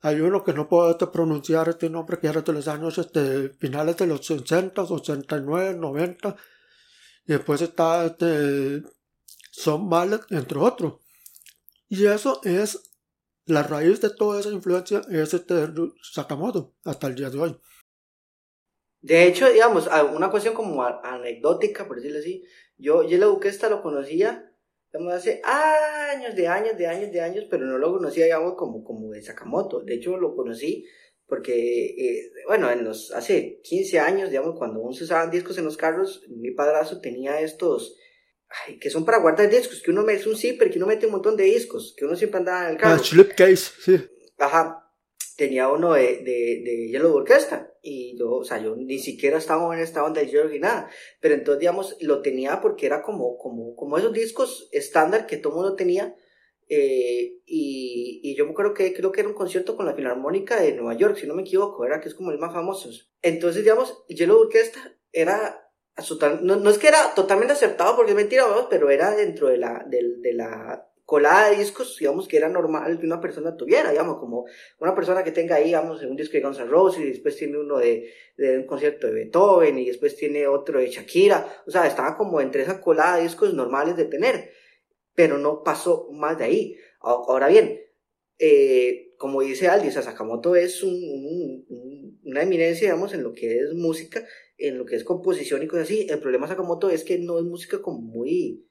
hay 0.00 0.20
uno 0.20 0.42
que 0.42 0.52
no 0.52 0.68
puedo 0.68 0.90
este, 0.90 1.06
pronunciar 1.06 1.68
este 1.68 1.88
nombre, 1.88 2.18
que 2.18 2.26
era 2.26 2.40
de 2.40 2.52
los 2.52 2.66
años 2.66 2.98
este, 2.98 3.50
finales 3.50 3.96
de 3.96 4.08
los 4.08 4.26
60, 4.26 4.82
89, 4.82 5.74
90, 5.74 6.36
y 7.26 7.32
después 7.32 7.62
está 7.62 8.06
este, 8.06 8.82
Son 9.52 9.88
Malek, 9.88 10.26
entre 10.30 10.58
otros. 10.58 10.94
Y 11.92 12.06
eso 12.06 12.40
es 12.44 12.90
la 13.44 13.64
raíz 13.64 14.00
de 14.00 14.08
toda 14.08 14.40
esa 14.40 14.48
influencia, 14.48 15.02
es 15.10 15.34
este 15.34 15.54
Sakamoto 16.00 16.74
hasta 16.86 17.06
el 17.06 17.16
día 17.16 17.28
de 17.28 17.38
hoy. 17.38 17.60
De 19.02 19.26
hecho, 19.26 19.52
digamos, 19.52 19.90
una 20.14 20.30
cuestión 20.30 20.54
como 20.54 20.82
anecdótica, 20.82 21.86
por 21.86 21.96
decirlo 21.96 22.20
así, 22.20 22.44
yo, 22.78 23.06
yo 23.06 23.18
la 23.18 23.26
Buquesta 23.26 23.68
lo 23.68 23.82
conocía 23.82 24.56
digamos, 24.90 25.12
hace 25.12 25.42
años, 25.44 26.34
de 26.34 26.48
años, 26.48 26.78
de 26.78 26.86
años, 26.86 27.12
de 27.12 27.20
años, 27.20 27.44
pero 27.50 27.66
no 27.66 27.76
lo 27.76 27.92
conocía, 27.92 28.24
digamos, 28.24 28.54
como, 28.54 28.82
como 28.82 29.10
de 29.10 29.20
Sakamoto. 29.20 29.82
De 29.82 29.96
hecho, 29.96 30.16
lo 30.16 30.34
conocí 30.34 30.86
porque, 31.26 31.88
eh, 31.88 32.30
bueno, 32.46 32.70
en 32.70 32.84
los, 32.84 33.12
hace 33.12 33.60
15 33.64 34.00
años, 34.00 34.30
digamos, 34.30 34.56
cuando 34.56 34.80
aún 34.80 34.94
se 34.94 35.04
usaban 35.04 35.30
discos 35.30 35.58
en 35.58 35.66
los 35.66 35.76
carros, 35.76 36.24
mi 36.30 36.52
padrazo 36.52 37.02
tenía 37.02 37.38
estos 37.42 37.98
que 38.80 38.90
son 38.90 39.04
para 39.04 39.18
guardar 39.18 39.48
discos, 39.50 39.82
que 39.82 39.90
uno 39.90 40.02
mete 40.02 40.28
un 40.28 40.36
zipper, 40.36 40.70
que 40.70 40.78
uno 40.78 40.86
mete 40.86 41.06
un 41.06 41.12
montón 41.12 41.36
de 41.36 41.44
discos, 41.44 41.94
que 41.96 42.04
uno 42.04 42.16
siempre 42.16 42.38
andaba 42.38 42.66
en 42.66 42.72
el 42.72 42.76
carro. 42.78 43.02
Ah, 43.02 43.34
case, 43.36 43.72
sí. 43.80 44.00
Ajá. 44.38 44.78
Tenía 45.36 45.68
uno 45.68 45.94
de, 45.94 46.18
de, 46.18 46.62
de 46.64 46.88
Yellow 46.90 47.14
Orchestra 47.14 47.72
y 47.80 48.16
yo, 48.18 48.30
o 48.30 48.44
sea, 48.44 48.62
yo 48.62 48.76
ni 48.76 48.98
siquiera 48.98 49.38
estaba 49.38 49.74
en 49.74 49.82
esta 49.82 50.04
onda 50.04 50.20
de 50.20 50.28
Yellow 50.28 50.48
ni 50.48 50.58
nada, 50.58 50.90
pero 51.20 51.34
entonces, 51.34 51.60
digamos, 51.60 51.96
lo 52.00 52.20
tenía 52.20 52.60
porque 52.60 52.86
era 52.86 53.02
como, 53.02 53.38
como, 53.38 53.74
como 53.74 53.98
esos 53.98 54.12
discos 54.12 54.68
estándar 54.72 55.26
que 55.26 55.38
todo 55.38 55.54
mundo 55.54 55.74
tenía, 55.74 56.14
eh, 56.68 57.40
y, 57.44 58.20
y, 58.22 58.34
yo 58.34 58.46
acuerdo 58.48 58.72
que 58.72 58.94
creo 58.94 59.12
que 59.12 59.20
era 59.20 59.28
un 59.28 59.34
concierto 59.34 59.76
con 59.76 59.84
la 59.84 59.94
Filarmónica 59.94 60.60
de 60.60 60.72
Nueva 60.72 60.94
York, 60.94 61.16
si 61.16 61.26
no 61.26 61.34
me 61.34 61.42
equivoco, 61.42 61.84
era 61.84 62.00
que 62.00 62.08
es 62.08 62.14
como 62.14 62.30
el 62.30 62.38
más 62.38 62.52
famoso. 62.52 62.88
Entonces, 63.20 63.62
digamos, 63.62 64.04
Yellow 64.08 64.38
Orchestra 64.38 64.96
era 65.12 65.61
no, 66.42 66.56
no, 66.56 66.70
es 66.70 66.78
que 66.78 66.88
era 66.88 67.14
totalmente 67.14 67.52
acertado 67.52 67.96
porque 67.96 68.12
es 68.12 68.16
mentira, 68.16 68.44
pero 68.70 68.90
era 68.90 69.14
dentro 69.14 69.48
de 69.48 69.58
la, 69.58 69.84
de, 69.88 70.16
de 70.18 70.32
la 70.32 70.88
colada 71.04 71.50
de 71.50 71.58
discos, 71.58 71.96
digamos, 71.98 72.26
que 72.26 72.38
era 72.38 72.48
normal 72.48 72.98
que 72.98 73.04
una 73.04 73.20
persona 73.20 73.54
tuviera, 73.54 73.90
digamos, 73.90 74.18
como 74.18 74.46
una 74.78 74.94
persona 74.94 75.22
que 75.22 75.32
tenga 75.32 75.56
ahí, 75.56 75.64
digamos, 75.64 76.02
un 76.02 76.16
disco 76.16 76.34
de 76.34 76.40
Guns 76.40 76.58
N' 76.58 76.70
Roses 76.70 77.02
y 77.02 77.08
después 77.08 77.36
tiene 77.36 77.58
uno 77.58 77.78
de, 77.78 78.08
un 78.38 78.64
concierto 78.64 79.08
de 79.08 79.12
Beethoven 79.12 79.78
y 79.78 79.86
después 79.86 80.16
tiene 80.16 80.46
otro 80.46 80.78
de 80.78 80.88
Shakira, 80.88 81.62
o 81.66 81.70
sea, 81.70 81.86
estaba 81.86 82.16
como 82.16 82.40
entre 82.40 82.62
esa 82.62 82.80
colada 82.80 83.16
de 83.16 83.24
discos 83.24 83.52
normales 83.52 83.94
de 83.96 84.06
tener, 84.06 84.52
pero 85.14 85.36
no 85.36 85.62
pasó 85.62 86.08
más 86.12 86.38
de 86.38 86.44
ahí. 86.44 86.76
Ahora 87.00 87.48
bien, 87.48 87.78
eh, 88.38 89.12
como 89.18 89.42
dice 89.42 89.68
Aldi, 89.68 89.88
o 89.88 89.92
sea, 89.92 90.02
Sakamoto 90.02 90.56
es 90.56 90.82
una 90.82 92.42
eminencia, 92.42 92.86
digamos, 92.86 93.12
en 93.12 93.22
lo 93.22 93.32
que 93.34 93.58
es 93.58 93.74
música, 93.74 94.24
en 94.62 94.78
lo 94.78 94.86
que 94.86 94.96
es 94.96 95.04
composición 95.04 95.62
y 95.62 95.66
cosas 95.66 95.84
así. 95.84 96.06
El 96.08 96.20
problema 96.20 96.46
de 96.46 96.52
Sakamoto 96.52 96.88
es 96.88 97.04
que 97.04 97.18
no 97.18 97.38
es 97.38 97.44
música 97.44 97.82
como 97.82 98.00
muy 98.00 98.64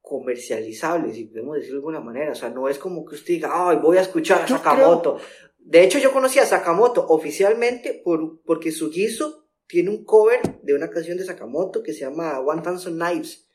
comercializable, 0.00 1.12
si 1.12 1.24
podemos 1.24 1.56
decirlo 1.56 1.76
de 1.76 1.80
alguna 1.80 2.00
manera. 2.00 2.32
O 2.32 2.34
sea, 2.34 2.50
no 2.50 2.68
es 2.68 2.78
como 2.78 3.04
que 3.04 3.16
usted 3.16 3.34
diga, 3.34 3.50
ay, 3.52 3.78
voy 3.82 3.98
a 3.98 4.02
escuchar 4.02 4.42
a 4.42 4.48
Sakamoto. 4.48 5.18
De 5.58 5.82
hecho, 5.82 5.98
yo 5.98 6.12
conocí 6.12 6.38
a 6.38 6.46
Sakamoto 6.46 7.04
oficialmente 7.08 8.00
por, 8.04 8.40
porque 8.42 8.70
Sugizo 8.70 9.48
tiene 9.66 9.90
un 9.90 10.04
cover 10.04 10.60
de 10.62 10.74
una 10.74 10.88
canción 10.88 11.18
de 11.18 11.24
Sakamoto 11.24 11.82
que 11.82 11.92
se 11.92 12.00
llama 12.00 12.40
One 12.40 12.62
Thousand 12.62 12.96
Knives. 12.96 13.47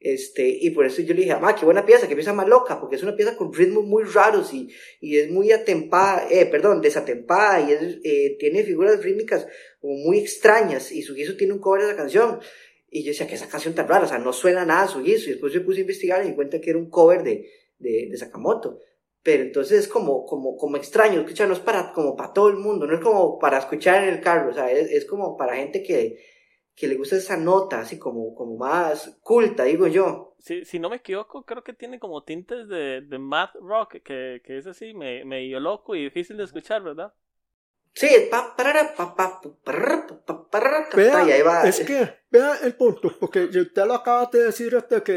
Este, 0.00 0.48
y 0.48 0.70
por 0.70 0.86
eso 0.86 1.02
yo 1.02 1.12
le 1.12 1.20
dije, 1.20 1.32
ah, 1.32 1.56
qué 1.58 1.66
buena 1.66 1.84
pieza, 1.84 2.08
qué 2.08 2.14
pieza 2.14 2.32
más 2.32 2.48
loca, 2.48 2.80
porque 2.80 2.96
es 2.96 3.02
una 3.02 3.14
pieza 3.14 3.36
con 3.36 3.52
ritmos 3.52 3.84
muy 3.84 4.04
raros 4.04 4.54
y, 4.54 4.70
y 4.98 5.18
es 5.18 5.30
muy 5.30 5.52
atempada, 5.52 6.26
eh, 6.30 6.46
perdón, 6.46 6.80
desatempada 6.80 7.60
y 7.60 7.72
es, 7.72 7.98
eh, 8.02 8.36
tiene 8.38 8.64
figuras 8.64 9.02
rítmicas 9.04 9.46
muy 9.82 10.18
extrañas 10.18 10.90
y 10.90 11.02
Sugizo 11.02 11.36
tiene 11.36 11.52
un 11.52 11.58
cover 11.58 11.82
de 11.82 11.88
esa 11.88 11.96
canción. 11.96 12.40
Y 12.88 13.04
yo 13.04 13.10
decía, 13.10 13.26
que 13.26 13.34
esa 13.34 13.48
canción 13.48 13.74
tan 13.74 13.86
rara, 13.86 14.06
o 14.06 14.08
sea, 14.08 14.18
no 14.18 14.32
suena 14.32 14.64
nada 14.64 14.84
a 14.84 14.88
Sugizo. 14.88 15.28
Y 15.28 15.32
después 15.34 15.54
me 15.54 15.60
puse 15.60 15.78
a 15.78 15.82
investigar 15.82 16.20
y 16.20 16.24
me 16.24 16.30
di 16.30 16.34
cuenta 16.36 16.60
que 16.60 16.70
era 16.70 16.78
un 16.78 16.88
cover 16.88 17.22
de, 17.22 17.46
de, 17.78 18.08
de 18.10 18.16
Sakamoto. 18.16 18.80
Pero 19.22 19.42
entonces 19.42 19.80
es 19.80 19.88
como, 19.88 20.24
como, 20.24 20.56
como 20.56 20.76
extraño, 20.76 21.20
escuchar, 21.20 21.46
no 21.46 21.54
es 21.54 21.60
para, 21.60 21.92
como 21.92 22.16
para 22.16 22.32
todo 22.32 22.48
el 22.48 22.56
mundo, 22.56 22.86
no 22.86 22.94
es 22.94 23.00
como 23.00 23.38
para 23.38 23.58
escuchar 23.58 24.02
en 24.02 24.14
el 24.14 24.20
carro, 24.22 24.50
o 24.50 24.54
sea, 24.54 24.72
es, 24.72 24.90
es 24.90 25.04
como 25.04 25.36
para 25.36 25.56
gente 25.56 25.82
que, 25.82 26.18
que 26.80 26.88
le 26.88 26.96
gusta 26.96 27.16
esa 27.16 27.36
nota, 27.36 27.80
así 27.80 27.98
como, 27.98 28.34
como 28.34 28.56
más 28.56 29.18
culta, 29.22 29.64
digo 29.64 29.86
yo. 29.86 30.34
Sí, 30.38 30.64
si 30.64 30.78
no 30.78 30.88
me 30.88 30.96
equivoco, 30.96 31.44
creo 31.44 31.62
que 31.62 31.74
tiene 31.74 31.98
como 31.98 32.24
tintes 32.24 32.68
de, 32.68 33.02
de 33.02 33.18
math 33.18 33.54
rock, 33.60 33.96
que, 34.02 34.40
que 34.42 34.56
es 34.56 34.66
así, 34.66 34.94
me, 34.94 35.22
medio 35.26 35.60
loco 35.60 35.94
y 35.94 36.04
difícil 36.04 36.38
de 36.38 36.44
escuchar, 36.44 36.82
¿verdad? 36.82 37.12
Sí, 37.92 38.08
pa, 38.30 38.54
para, 38.56 38.94
pa, 38.94 39.14
pa, 39.16 39.40
vea, 40.94 41.62
Es 41.64 41.80
que, 41.80 42.20
vea 42.30 42.56
el 42.62 42.74
punto, 42.76 43.12
porque 43.18 43.44
usted 43.44 43.84
lo 43.84 43.94
acaba 43.94 44.28
de 44.32 44.44
decir, 44.44 44.74
este, 44.74 45.02
que 45.02 45.12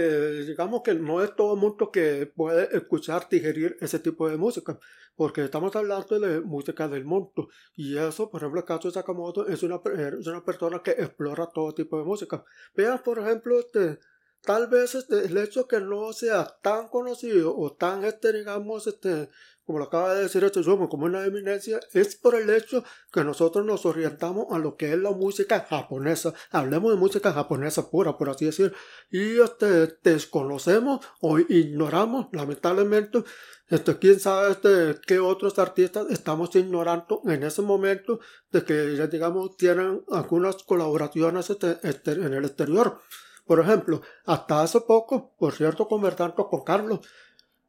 digamos 0.48 0.82
que 0.82 0.96
no 0.96 1.24
es 1.24 1.36
todo 1.36 1.54
el 1.54 1.60
mundo 1.60 1.92
que 1.92 2.26
puede 2.36 2.76
escuchar, 2.76 3.28
digerir 3.30 3.78
ese 3.80 4.00
tipo 4.00 4.28
de 4.28 4.38
música, 4.38 4.80
porque 5.16 5.44
estamos 5.44 5.76
hablando 5.76 6.20
de 6.20 6.42
música 6.42 6.88
del 6.88 7.06
mundo, 7.06 7.48
y 7.76 7.98
eso, 7.98 8.32
por 8.32 8.42
ejemplo, 8.42 8.62
el 8.62 8.66
caso 8.66 8.88
de 8.88 8.96
Sakamoto 8.96 9.48
es 9.48 9.62
una, 9.62 9.80
es 10.20 10.26
una 10.28 10.44
persona 10.44 10.82
que 10.84 10.92
explora 10.92 11.48
todo 11.54 11.74
tipo 11.74 11.98
de 12.00 12.06
música. 12.06 12.44
Vean, 12.76 13.02
por 13.04 13.20
ejemplo, 13.20 13.60
este, 13.60 14.00
tal 14.44 14.68
vez 14.68 14.96
este, 14.96 15.26
el 15.26 15.38
hecho 15.38 15.68
que 15.68 15.80
no 15.80 16.14
sea 16.14 16.58
tan 16.62 16.88
conocido 16.90 17.58
o 17.58 17.74
tan, 17.74 18.04
este, 18.04 18.34
digamos, 18.34 18.88
este, 18.88 19.30
como 19.66 19.80
lo 19.80 19.86
acaba 19.86 20.14
de 20.14 20.24
decir 20.24 20.44
este 20.44 20.62
Sumo, 20.62 20.90
como 20.90 21.06
una 21.06 21.24
eminencia, 21.26 21.80
es 21.94 22.16
por 22.16 22.36
el 22.36 22.50
hecho 22.50 22.84
que 23.12 23.24
nosotros 23.24 23.66
nos 23.66 23.86
orientamos 23.86 24.48
a 24.52 24.60
lo 24.60 24.76
que 24.76 24.92
es 24.92 25.00
la 25.00 25.12
música 25.12 25.66
japonesa. 25.70 26.34
Hablemos 26.52 26.92
de 26.92 26.98
música 26.98 27.32
japonesa 27.32 27.90
pura, 27.90 28.18
por 28.18 28.30
así 28.30 28.46
decir, 28.46 28.74
y 29.10 29.40
este, 29.40 29.98
desconocemos 30.04 31.06
o 31.22 31.40
ignoramos, 31.40 32.28
lamentablemente, 32.34 33.24
este, 33.70 33.98
quién 33.98 34.20
sabe 34.20 34.52
este, 34.52 35.00
qué 35.08 35.20
otros 35.20 35.58
artistas 35.58 36.08
estamos 36.10 36.54
ignorando 36.56 37.22
en 37.26 37.44
ese 37.44 37.62
momento 37.62 38.20
de 38.52 38.66
que 38.66 39.08
digamos 39.08 39.56
tienen 39.56 40.04
algunas 40.12 40.58
colaboraciones 40.64 41.50
este, 41.50 41.78
este, 41.84 42.12
en 42.12 42.34
el 42.34 42.44
exterior. 42.44 43.00
Por 43.46 43.60
ejemplo, 43.60 44.02
hasta 44.26 44.62
hace 44.62 44.82
poco, 44.82 45.34
por 45.38 45.54
cierto, 45.54 45.88
conversando 45.88 46.48
con 46.48 46.64
Carlos, 46.64 47.02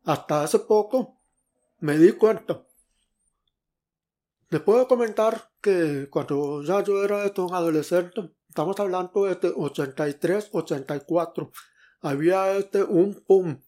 hasta 0.05 0.43
hace 0.43 0.61
poco 0.61 1.19
me 1.81 1.99
di 1.99 2.13
cuenta. 2.13 2.63
Les 4.51 4.61
puedo 4.61 4.87
comentar 4.87 5.51
que 5.61 6.09
cuando 6.11 6.63
ya 6.63 6.83
yo 6.85 7.03
era 7.03 7.25
este, 7.25 7.41
un 7.41 7.53
adolescente, 7.53 8.31
estamos 8.49 8.79
hablando 8.79 9.25
de 9.25 9.33
este 9.33 9.53
83, 9.55 10.51
84, 10.53 11.51
había 12.03 12.57
este 12.57 12.85
un 12.85 13.15
pum, 13.27 13.61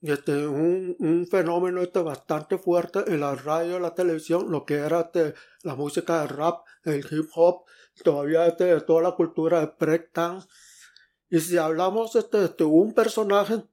este, 0.00 0.46
un, 0.46 0.94
un 1.00 1.26
fenómeno 1.26 1.82
este 1.82 2.00
bastante 2.00 2.58
fuerte 2.58 3.00
en 3.06 3.20
la 3.20 3.34
radio 3.34 3.80
la 3.80 3.94
televisión, 3.94 4.50
lo 4.50 4.64
que 4.64 4.74
era 4.74 5.00
este, 5.00 5.34
la 5.62 5.74
música 5.74 6.20
de 6.20 6.28
rap, 6.28 6.64
el 6.84 7.04
hip 7.10 7.28
hop, 7.34 7.64
todavía 8.04 8.46
este, 8.46 8.80
toda 8.82 9.02
la 9.02 9.12
cultura 9.12 9.60
de 9.60 9.72
breakdance. 9.78 10.46
Y 11.32 11.40
si 11.40 11.56
hablamos 11.56 12.14
este, 12.14 12.46
de 12.46 12.64
un 12.64 12.92
personaje 12.92 13.64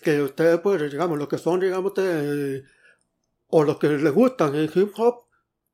que 0.00 0.22
ustedes, 0.22 0.60
pues, 0.60 0.92
digamos, 0.92 1.18
lo 1.18 1.26
que 1.26 1.38
son, 1.38 1.58
digamos, 1.58 1.92
o 3.48 3.64
los 3.64 3.78
que 3.78 3.88
les 3.88 4.14
gustan 4.14 4.54
el 4.54 4.70
hip 4.72 4.92
hop, 4.96 5.24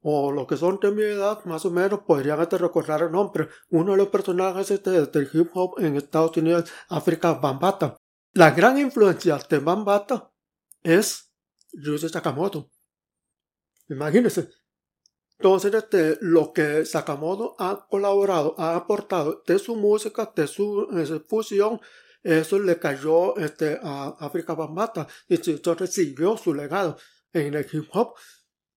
o 0.00 0.33
los 0.33 0.47
que 0.47 0.57
son 0.57 0.81
de 0.81 0.91
mi 0.91 1.03
edad, 1.03 1.45
más 1.45 1.67
o 1.67 1.71
menos, 1.71 2.00
podrían 2.07 2.41
hasta 2.41 2.57
recordar 2.57 3.03
el 3.03 3.12
nombre. 3.12 3.50
Uno 3.69 3.93
de 3.93 3.99
los 3.99 4.09
personajes 4.09 4.71
este, 4.71 4.93
del 4.93 5.29
hip 5.31 5.50
hop 5.53 5.75
en 5.79 5.97
Estados 5.97 6.35
Unidos, 6.39 6.71
África 6.89 7.35
Bambata. 7.35 7.99
La 8.33 8.53
gran 8.53 8.79
influencia 8.79 9.39
de 9.47 9.59
Bambata 9.59 10.33
es 10.83 11.31
Ryuji 11.75 12.09
Sakamoto. 12.09 12.71
Imagínense. 13.91 14.49
Entonces, 15.41 15.73
este, 15.73 16.19
lo 16.21 16.53
que 16.53 16.85
Sakamoto 16.85 17.57
ha 17.59 17.87
colaborado, 17.89 18.55
ha 18.59 18.77
aportado 18.77 19.43
de 19.47 19.59
su 19.59 19.75
música, 19.75 20.31
de 20.37 20.47
su, 20.47 20.87
fusión, 21.27 21.81
eso 22.23 22.59
le 22.59 22.79
cayó 22.79 23.35
este, 23.39 23.81
a 23.83 24.17
África 24.21 24.53
Bambata 24.53 25.07
y 25.29 25.37
entonces 25.51 25.95
siguió 25.95 26.37
su 26.37 26.53
legado 26.53 26.99
en 27.33 27.55
el 27.55 27.67
hip 27.73 27.89
hop. 27.93 28.17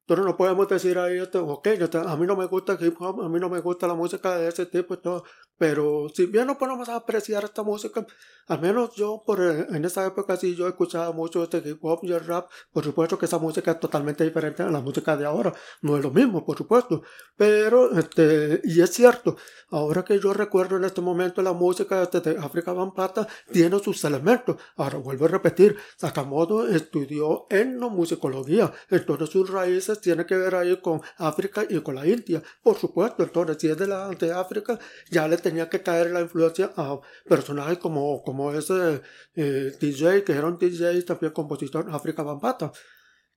Entonces 0.03 0.25
no 0.25 0.35
podemos 0.35 0.67
decir 0.67 0.97
ahí, 0.99 1.19
ok, 1.19 1.67
a 2.05 2.17
mí 2.17 2.27
no 2.27 2.35
me 2.35 2.45
gusta 2.45 2.77
hip 2.79 2.95
hop, 2.99 3.21
a 3.21 3.29
mí 3.29 3.39
no 3.39 3.49
me 3.49 3.61
gusta 3.61 3.87
la 3.87 3.93
música 3.93 4.35
de 4.37 4.49
ese 4.49 4.65
tipo 4.65 4.95
y 4.95 4.97
todo, 4.97 5.23
pero 5.57 6.09
si 6.13 6.25
bien 6.25 6.47
no 6.47 6.57
podemos 6.57 6.89
apreciar 6.89 7.45
esta 7.45 7.63
música, 7.63 8.05
al 8.47 8.59
menos 8.59 8.93
yo 8.95 9.23
por 9.25 9.41
eh, 9.41 9.67
en 9.69 9.85
esa 9.85 10.05
época 10.05 10.35
sí 10.35 10.55
yo 10.55 10.67
escuchaba 10.67 11.11
mucho 11.13 11.43
este 11.43 11.59
hip 11.59 11.79
hop 11.81 11.99
y 12.03 12.11
el 12.11 12.25
rap. 12.25 12.49
Por 12.71 12.83
supuesto 12.83 13.17
que 13.17 13.25
esa 13.25 13.37
música 13.37 13.71
es 13.71 13.79
totalmente 13.79 14.23
diferente 14.23 14.63
a 14.63 14.69
la 14.69 14.81
música 14.81 15.15
de 15.15 15.25
ahora. 15.25 15.53
No 15.81 15.95
es 15.95 16.03
lo 16.03 16.11
mismo, 16.11 16.45
por 16.45 16.57
supuesto. 16.57 17.03
Pero, 17.37 17.97
este, 17.97 18.61
y 18.65 18.81
es 18.81 18.91
cierto, 18.91 19.37
ahora 19.69 20.03
que 20.03 20.19
yo 20.19 20.33
recuerdo 20.33 20.75
en 20.77 20.83
este 20.83 21.01
momento 21.01 21.41
la 21.41 21.53
música 21.53 22.03
este, 22.03 22.19
de 22.19 22.37
África 22.37 22.73
Bambata 22.73 23.27
tiene 23.51 23.79
sus 23.79 24.03
elementos. 24.03 24.57
Ahora 24.75 24.97
vuelvo 24.97 25.25
a 25.25 25.29
repetir, 25.29 25.77
Sakamoto 25.97 26.67
estudió 26.67 27.47
etnomusicología. 27.49 28.73
Entonces 28.89 29.29
sus 29.29 29.49
raíces 29.49 29.92
tienen 30.01 30.25
que 30.25 30.35
ver 30.35 30.55
ahí 30.55 30.77
con 30.77 31.01
África 31.17 31.65
y 31.69 31.79
con 31.81 31.95
la 31.95 32.07
India. 32.07 32.41
Por 32.61 32.77
supuesto, 32.77 33.23
entonces 33.23 33.57
si 33.59 33.69
es 33.69 33.77
de, 33.77 33.87
la, 33.87 34.09
de 34.09 34.31
África, 34.31 34.79
ya 35.09 35.27
le 35.27 35.37
tenía 35.37 35.69
que 35.69 35.81
caer 35.81 36.11
la 36.11 36.21
influencia 36.21 36.71
a 36.75 36.99
personajes 37.27 37.77
como, 37.77 38.23
como 38.23 38.51
ese 38.53 39.01
eh, 39.35 39.75
DJ, 39.79 40.23
que 40.23 40.33
era 40.33 40.47
un 40.47 40.57
DJ 40.57 41.01
también 41.03 41.33
compositor 41.33 41.87
África 41.91 42.23
Bambata. 42.23 42.71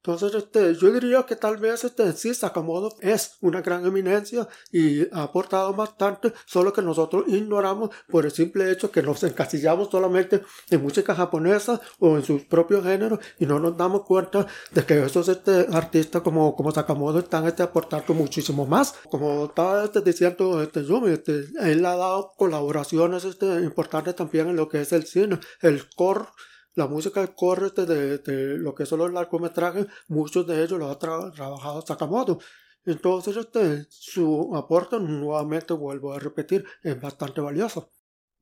Entonces, 0.06 0.36
este, 0.36 0.72
yo 0.76 0.92
diría 0.92 1.24
que 1.24 1.34
tal 1.34 1.56
vez 1.56 1.82
este, 1.82 2.12
sí, 2.12 2.32
Sakamoto 2.32 2.94
es 3.00 3.38
una 3.40 3.60
gran 3.60 3.84
eminencia 3.84 4.46
y 4.70 5.02
ha 5.12 5.24
aportado 5.24 5.74
bastante, 5.74 6.32
solo 6.44 6.72
que 6.72 6.80
nosotros 6.80 7.24
ignoramos 7.26 7.90
por 8.08 8.24
el 8.24 8.30
simple 8.30 8.70
hecho 8.70 8.92
que 8.92 9.02
nos 9.02 9.24
encasillamos 9.24 9.88
solamente 9.90 10.42
en 10.70 10.80
música 10.80 11.12
japonesa 11.12 11.80
o 11.98 12.16
en 12.16 12.22
sus 12.22 12.44
propios 12.44 12.84
géneros 12.84 13.18
y 13.40 13.46
no 13.46 13.58
nos 13.58 13.76
damos 13.76 14.02
cuenta 14.02 14.46
de 14.70 14.84
que 14.84 15.04
esos 15.04 15.28
este, 15.28 15.66
artistas 15.72 16.22
como, 16.22 16.54
como 16.54 16.70
Sakamoto 16.70 17.18
están 17.18 17.44
este, 17.48 17.64
aportando 17.64 18.14
muchísimo 18.14 18.64
más. 18.64 18.94
Como 19.10 19.46
estaba 19.46 19.86
este, 19.86 20.02
diciendo 20.02 20.62
este, 20.62 20.84
Yumi, 20.84 21.10
este, 21.10 21.46
él 21.62 21.84
ha 21.84 21.96
dado 21.96 22.32
colaboraciones 22.36 23.24
este, 23.24 23.46
importantes 23.56 24.14
también 24.14 24.46
en 24.50 24.54
lo 24.54 24.68
que 24.68 24.82
es 24.82 24.92
el 24.92 25.04
cine, 25.04 25.40
el 25.62 25.82
core 25.96 26.26
la 26.76 26.86
música 26.86 27.26
corre 27.34 27.70
de, 27.70 28.18
de, 28.18 28.58
lo 28.58 28.74
que 28.74 28.86
son 28.86 29.00
los 29.00 29.12
largometrajes, 29.12 29.86
muchos 30.08 30.46
de 30.46 30.62
ellos 30.62 30.78
los 30.78 30.94
ha 30.94 30.98
trabajado 30.98 31.80
Sakamoto. 31.80 32.38
Entonces, 32.84 33.36
este, 33.36 33.84
su 33.88 34.54
aporte, 34.54 35.00
nuevamente 35.00 35.72
vuelvo 35.72 36.12
a 36.12 36.20
repetir, 36.20 36.64
es 36.82 37.00
bastante 37.00 37.40
valioso. 37.40 37.90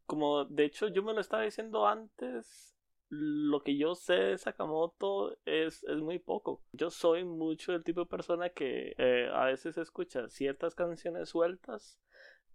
Como 0.06 0.44
de 0.44 0.66
hecho 0.66 0.88
yo 0.88 1.02
me 1.02 1.14
lo 1.14 1.20
estaba 1.20 1.44
diciendo 1.44 1.86
antes, 1.86 2.76
lo 3.08 3.62
que 3.62 3.78
yo 3.78 3.94
sé 3.94 4.14
de 4.14 4.38
Sakamoto 4.38 5.36
es, 5.44 5.84
es 5.84 5.98
muy 5.98 6.18
poco. 6.18 6.60
Yo 6.72 6.90
soy 6.90 7.24
mucho 7.24 7.72
el 7.72 7.84
tipo 7.84 8.00
de 8.00 8.06
persona 8.06 8.50
que 8.50 8.94
eh, 8.98 9.30
a 9.32 9.44
veces 9.46 9.78
escucha 9.78 10.28
ciertas 10.28 10.74
canciones 10.74 11.30
sueltas 11.30 12.00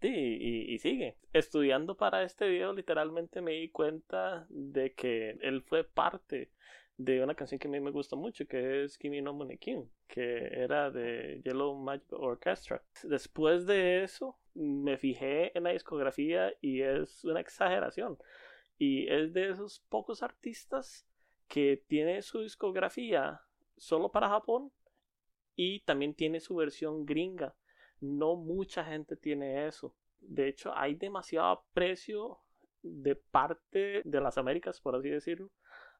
y, 0.07 0.73
y, 0.73 0.79
sigue. 0.79 1.17
Estudiando 1.33 1.97
para 1.97 2.23
este 2.23 2.47
video, 2.47 2.73
literalmente 2.73 3.41
me 3.41 3.51
di 3.51 3.69
cuenta 3.69 4.47
de 4.49 4.93
que 4.93 5.37
él 5.41 5.61
fue 5.63 5.83
parte 5.83 6.51
de 6.97 7.23
una 7.23 7.33
canción 7.33 7.59
que 7.59 7.67
a 7.67 7.71
mí 7.71 7.79
me 7.79 7.91
gusta 7.91 8.15
mucho, 8.15 8.45
que 8.45 8.83
es 8.83 8.97
Kimi 8.97 9.21
no 9.21 9.33
Monekin, 9.33 9.89
que 10.07 10.49
era 10.51 10.91
de 10.91 11.41
Yellow 11.45 11.75
Magic 11.75 12.11
Orchestra. 12.11 12.83
Después 13.03 13.65
de 13.65 14.03
eso, 14.03 14.37
me 14.53 14.97
fijé 14.97 15.57
en 15.57 15.63
la 15.63 15.71
discografía 15.71 16.53
y 16.61 16.81
es 16.81 17.23
una 17.23 17.39
exageración. 17.39 18.17
Y 18.77 19.07
es 19.07 19.33
de 19.33 19.49
esos 19.49 19.79
pocos 19.89 20.23
artistas 20.23 21.05
que 21.47 21.83
tiene 21.87 22.21
su 22.21 22.41
discografía 22.41 23.41
solo 23.77 24.11
para 24.11 24.29
Japón 24.29 24.71
y 25.55 25.79
también 25.81 26.13
tiene 26.13 26.39
su 26.39 26.55
versión 26.55 27.05
gringa. 27.05 27.55
No 28.01 28.35
mucha 28.35 28.83
gente 28.83 29.15
tiene 29.15 29.67
eso. 29.67 29.95
De 30.19 30.47
hecho, 30.47 30.73
hay 30.75 30.95
demasiado 30.95 31.65
precio 31.73 32.39
de 32.81 33.15
parte 33.15 34.01
de 34.03 34.21
las 34.21 34.37
Américas, 34.37 34.79
por 34.79 34.95
así 34.95 35.09
decirlo, 35.09 35.49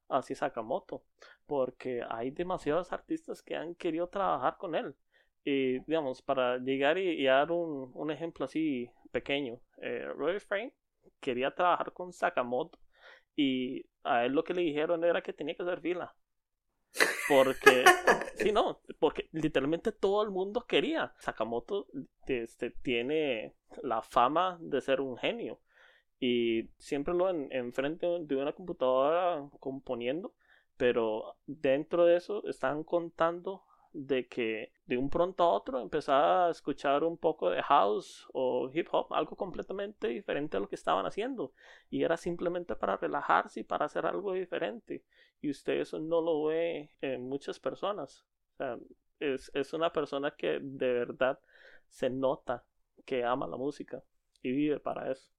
hacia 0.10 0.36
Sakamoto, 0.36 1.04
porque 1.46 2.02
hay 2.10 2.32
demasiados 2.32 2.92
artistas 2.92 3.42
que 3.42 3.56
han 3.56 3.76
querido 3.76 4.08
trabajar 4.08 4.58
con 4.58 4.76
él. 4.76 4.96
Y, 5.44 5.80
digamos, 5.80 6.22
para 6.22 6.58
llegar 6.58 6.98
y, 6.98 7.26
dar 7.26 7.52
un, 7.52 8.12
ejemplo 8.12 8.46
así 8.46 8.90
pequeño, 9.12 9.60
eh, 9.78 10.06
Roy 10.16 10.40
Frame 10.40 10.74
quería 11.20 11.54
trabajar 11.54 11.94
con 11.94 12.14
Sakamoto 12.14 12.78
y 13.36 13.86
a 14.04 14.26
él 14.26 14.34
lo 14.34 14.44
que 14.44 14.54
le 14.54 14.62
dijeron 14.62 15.04
era 15.04 15.22
que 15.22 15.34
tenía 15.34 15.56
que 15.56 15.64
hacer 15.64 15.82
fila. 15.82 16.14
Porque, 17.28 17.84
sí, 18.40 18.52
no, 18.52 18.82
porque 19.00 19.30
literalmente 19.32 19.92
todo 19.92 20.24
el 20.24 20.32
mundo 20.32 20.66
quería. 20.68 21.14
Sakamoto 21.20 21.88
este, 22.28 22.72
tiene 22.72 23.56
la 23.84 24.02
fama 24.02 24.58
de 24.62 24.82
ser 24.82 25.02
un 25.02 25.18
genio 25.18 25.60
y 26.20 26.70
siempre 26.78 27.14
lo 27.14 27.30
en, 27.30 27.48
enfrente 27.52 28.08
de 28.22 28.36
una 28.36 28.54
computadora 28.54 29.50
componiendo, 29.60 30.34
pero 30.78 31.38
dentro 31.46 32.06
de 32.06 32.18
eso 32.18 32.46
están 32.48 32.84
contando 32.84 33.64
de 33.92 34.28
que 34.28 34.72
de 34.86 34.98
un 34.98 35.10
pronto 35.10 35.44
a 35.44 35.50
otro 35.50 35.82
empezaba 35.82 36.48
a 36.48 36.52
escuchar 36.52 37.04
un 37.04 37.18
poco 37.18 37.50
de 37.50 37.62
house 37.64 38.28
o 38.34 38.70
hip 38.74 38.88
hop, 38.92 39.14
algo 39.14 39.36
completamente 39.36 40.08
diferente 40.08 40.58
a 40.58 40.60
lo 40.60 40.70
que 40.70 40.76
estaban 40.76 41.06
haciendo. 41.06 41.54
Y 41.90 42.04
era 42.04 42.18
simplemente 42.18 42.76
para 42.76 42.98
relajarse 42.98 43.62
y 43.62 43.64
para 43.64 43.86
hacer 43.86 44.06
algo 44.06 44.34
diferente. 44.34 45.04
Y 45.42 45.50
usted 45.50 45.74
eso 45.74 46.00
no 46.00 46.22
lo 46.22 46.46
ve 46.46 46.92
en 47.02 47.28
muchas 47.28 47.60
personas. 47.60 48.26
O 48.54 48.58
sea, 48.58 48.78
es, 49.20 49.52
es 49.54 49.74
una 49.74 49.92
persona 49.92 50.32
que 50.32 50.60
de 50.62 50.94
verdad 50.94 51.40
se 51.90 52.10
nota 52.10 52.64
que 53.06 53.24
ama 53.24 53.48
la 53.48 53.58
música 53.58 54.04
y 54.42 54.52
vive 54.52 54.80
para 54.80 55.12
eso. 55.12 55.32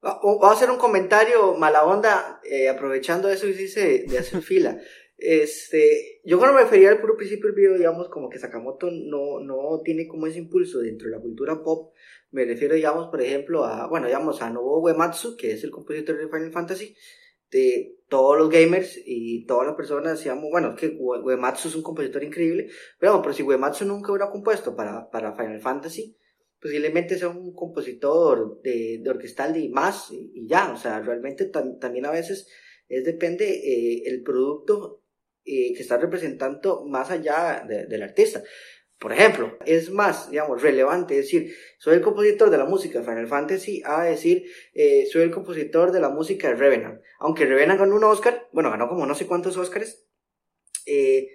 Vamos 0.00 0.44
a 0.44 0.52
hacer 0.52 0.70
un 0.70 0.78
comentario 0.78 1.54
mala 1.54 1.84
onda, 1.84 2.40
eh, 2.44 2.68
aprovechando 2.68 3.28
eso 3.28 3.46
y 3.46 3.52
dice 3.52 4.04
de 4.06 4.18
hacer 4.18 4.42
fila. 4.42 4.78
Este, 5.20 6.20
yo 6.24 6.38
cuando 6.38 6.56
me 6.56 6.62
refería 6.62 6.90
al 6.90 7.00
puro 7.00 7.16
principio 7.16 7.46
del 7.46 7.56
video, 7.56 7.74
digamos, 7.76 8.08
como 8.08 8.28
que 8.28 8.38
Sakamoto 8.38 8.88
no, 8.88 9.40
no 9.40 9.80
tiene 9.84 10.06
como 10.06 10.28
ese 10.28 10.38
impulso 10.38 10.78
dentro 10.78 11.08
de 11.08 11.16
la 11.16 11.20
cultura 11.20 11.60
pop, 11.60 11.92
me 12.30 12.44
refiero, 12.44 12.76
digamos, 12.76 13.08
por 13.08 13.20
ejemplo, 13.20 13.64
a, 13.64 13.88
bueno, 13.88 14.06
digamos, 14.06 14.40
a 14.42 14.50
Nobuo 14.50 14.80
Uematsu, 14.80 15.36
que 15.36 15.52
es 15.52 15.64
el 15.64 15.72
compositor 15.72 16.16
de 16.18 16.28
Final 16.28 16.52
Fantasy, 16.52 16.94
de 17.50 17.96
todos 18.08 18.38
los 18.38 18.48
gamers 18.48 18.96
y 19.04 19.44
todas 19.44 19.66
las 19.66 19.74
personas, 19.74 20.22
digamos, 20.22 20.50
bueno, 20.52 20.76
que 20.76 20.96
Uematsu 20.96 21.68
es 21.68 21.74
un 21.74 21.82
compositor 21.82 22.22
increíble, 22.22 22.68
pero, 23.00 23.20
pero 23.20 23.34
si 23.34 23.42
Uematsu 23.42 23.86
nunca 23.86 24.12
hubiera 24.12 24.30
compuesto 24.30 24.76
para, 24.76 25.10
para 25.10 25.34
Final 25.34 25.60
Fantasy, 25.60 26.16
posiblemente 26.60 27.18
sea 27.18 27.28
un 27.28 27.52
compositor 27.54 28.60
de, 28.62 29.02
orquestal 29.08 29.56
y 29.56 29.68
más, 29.68 30.12
y, 30.12 30.46
ya, 30.46 30.72
o 30.72 30.76
sea, 30.76 31.00
realmente 31.00 31.46
también 31.46 32.06
a 32.06 32.12
veces 32.12 32.46
es 32.88 33.04
depende 33.04 33.46
eh, 33.50 34.02
el 34.06 34.22
producto 34.22 35.02
eh, 35.48 35.72
que 35.74 35.82
está 35.82 35.96
representando 35.96 36.84
más 36.84 37.10
allá 37.10 37.64
del 37.66 38.02
artista. 38.02 38.42
Por 38.98 39.12
ejemplo, 39.12 39.56
es 39.64 39.90
más, 39.90 40.30
digamos, 40.30 40.60
relevante 40.60 41.14
decir, 41.14 41.54
soy 41.78 41.94
el 41.94 42.02
compositor 42.02 42.50
de 42.50 42.58
la 42.58 42.66
música 42.66 42.98
de 42.98 43.04
Final 43.04 43.28
Fantasy 43.28 43.80
a 43.84 44.02
decir, 44.02 44.44
eh, 44.74 45.06
soy 45.10 45.22
el 45.22 45.30
compositor 45.30 45.92
de 45.92 46.00
la 46.00 46.10
música 46.10 46.48
de 46.48 46.56
Revenant. 46.56 47.00
Aunque 47.20 47.46
Revenant 47.46 47.78
ganó 47.78 47.96
un 47.96 48.04
Oscar, 48.04 48.48
bueno, 48.52 48.70
ganó 48.70 48.88
como 48.88 49.06
no 49.06 49.14
sé 49.14 49.26
cuántos 49.26 49.56
Oscars, 49.56 50.04
eh, 50.84 51.28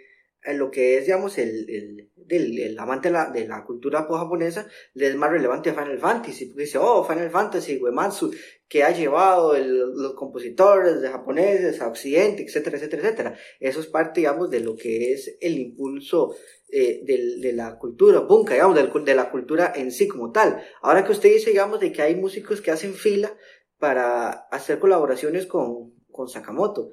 en 0.45 0.57
lo 0.57 0.71
que 0.71 0.97
es, 0.97 1.05
digamos, 1.05 1.37
el, 1.37 1.69
el, 1.69 2.59
el, 2.59 2.79
amante 2.79 3.09
de 3.09 3.13
la, 3.13 3.29
de 3.29 3.47
la 3.47 3.63
cultura 3.63 4.07
japonesa, 4.09 4.67
le 4.93 5.07
es 5.07 5.15
más 5.15 5.31
relevante 5.31 5.69
a 5.69 5.73
Final 5.73 5.99
Fantasy, 5.99 6.45
porque 6.47 6.63
dice, 6.63 6.77
oh, 6.77 7.03
Final 7.03 7.29
Fantasy, 7.29 7.79
Uematsu, 7.81 8.31
que 8.67 8.83
ha 8.83 8.91
llevado 8.91 9.57
los 9.57 10.13
compositores 10.15 11.01
de 11.01 11.09
japoneses 11.09 11.81
a 11.81 11.87
Occidente, 11.87 12.43
etcétera, 12.43 12.77
etcétera, 12.77 13.03
etcétera. 13.03 13.37
Eso 13.59 13.79
es 13.79 13.87
parte, 13.87 14.21
digamos, 14.21 14.49
de 14.49 14.61
lo 14.61 14.75
que 14.75 15.13
es 15.13 15.37
el 15.41 15.59
impulso 15.59 16.35
eh, 16.69 17.01
de, 17.03 17.37
de, 17.39 17.53
la 17.53 17.77
cultura, 17.77 18.21
bunka, 18.21 18.53
digamos, 18.53 18.75
de 18.75 19.15
la 19.15 19.29
cultura 19.29 19.73
en 19.75 19.91
sí 19.91 20.07
como 20.07 20.31
tal. 20.31 20.63
Ahora 20.81 21.05
que 21.05 21.11
usted 21.11 21.31
dice, 21.31 21.51
digamos, 21.51 21.79
de 21.79 21.91
que 21.91 22.01
hay 22.01 22.15
músicos 22.15 22.61
que 22.61 22.71
hacen 22.71 22.95
fila 22.95 23.37
para 23.77 24.29
hacer 24.49 24.79
colaboraciones 24.79 25.45
con, 25.45 25.93
con 26.09 26.29
Sakamoto. 26.29 26.89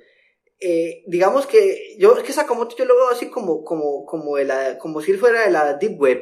Eh, 0.61 1.05
digamos 1.07 1.47
que 1.47 1.97
yo 1.99 2.17
es 2.17 2.23
que 2.23 2.33
Sakamoto 2.33 2.77
yo 2.77 2.85
lo 2.85 2.95
veo 2.95 3.09
así 3.09 3.31
como 3.31 3.65
como 3.65 4.05
como 4.05 4.37
de 4.37 4.45
la, 4.45 4.79
como 4.79 5.01
si 5.01 5.15
fuera 5.15 5.45
de 5.45 5.51
la 5.51 5.75
deep 5.75 5.99
web. 5.99 6.21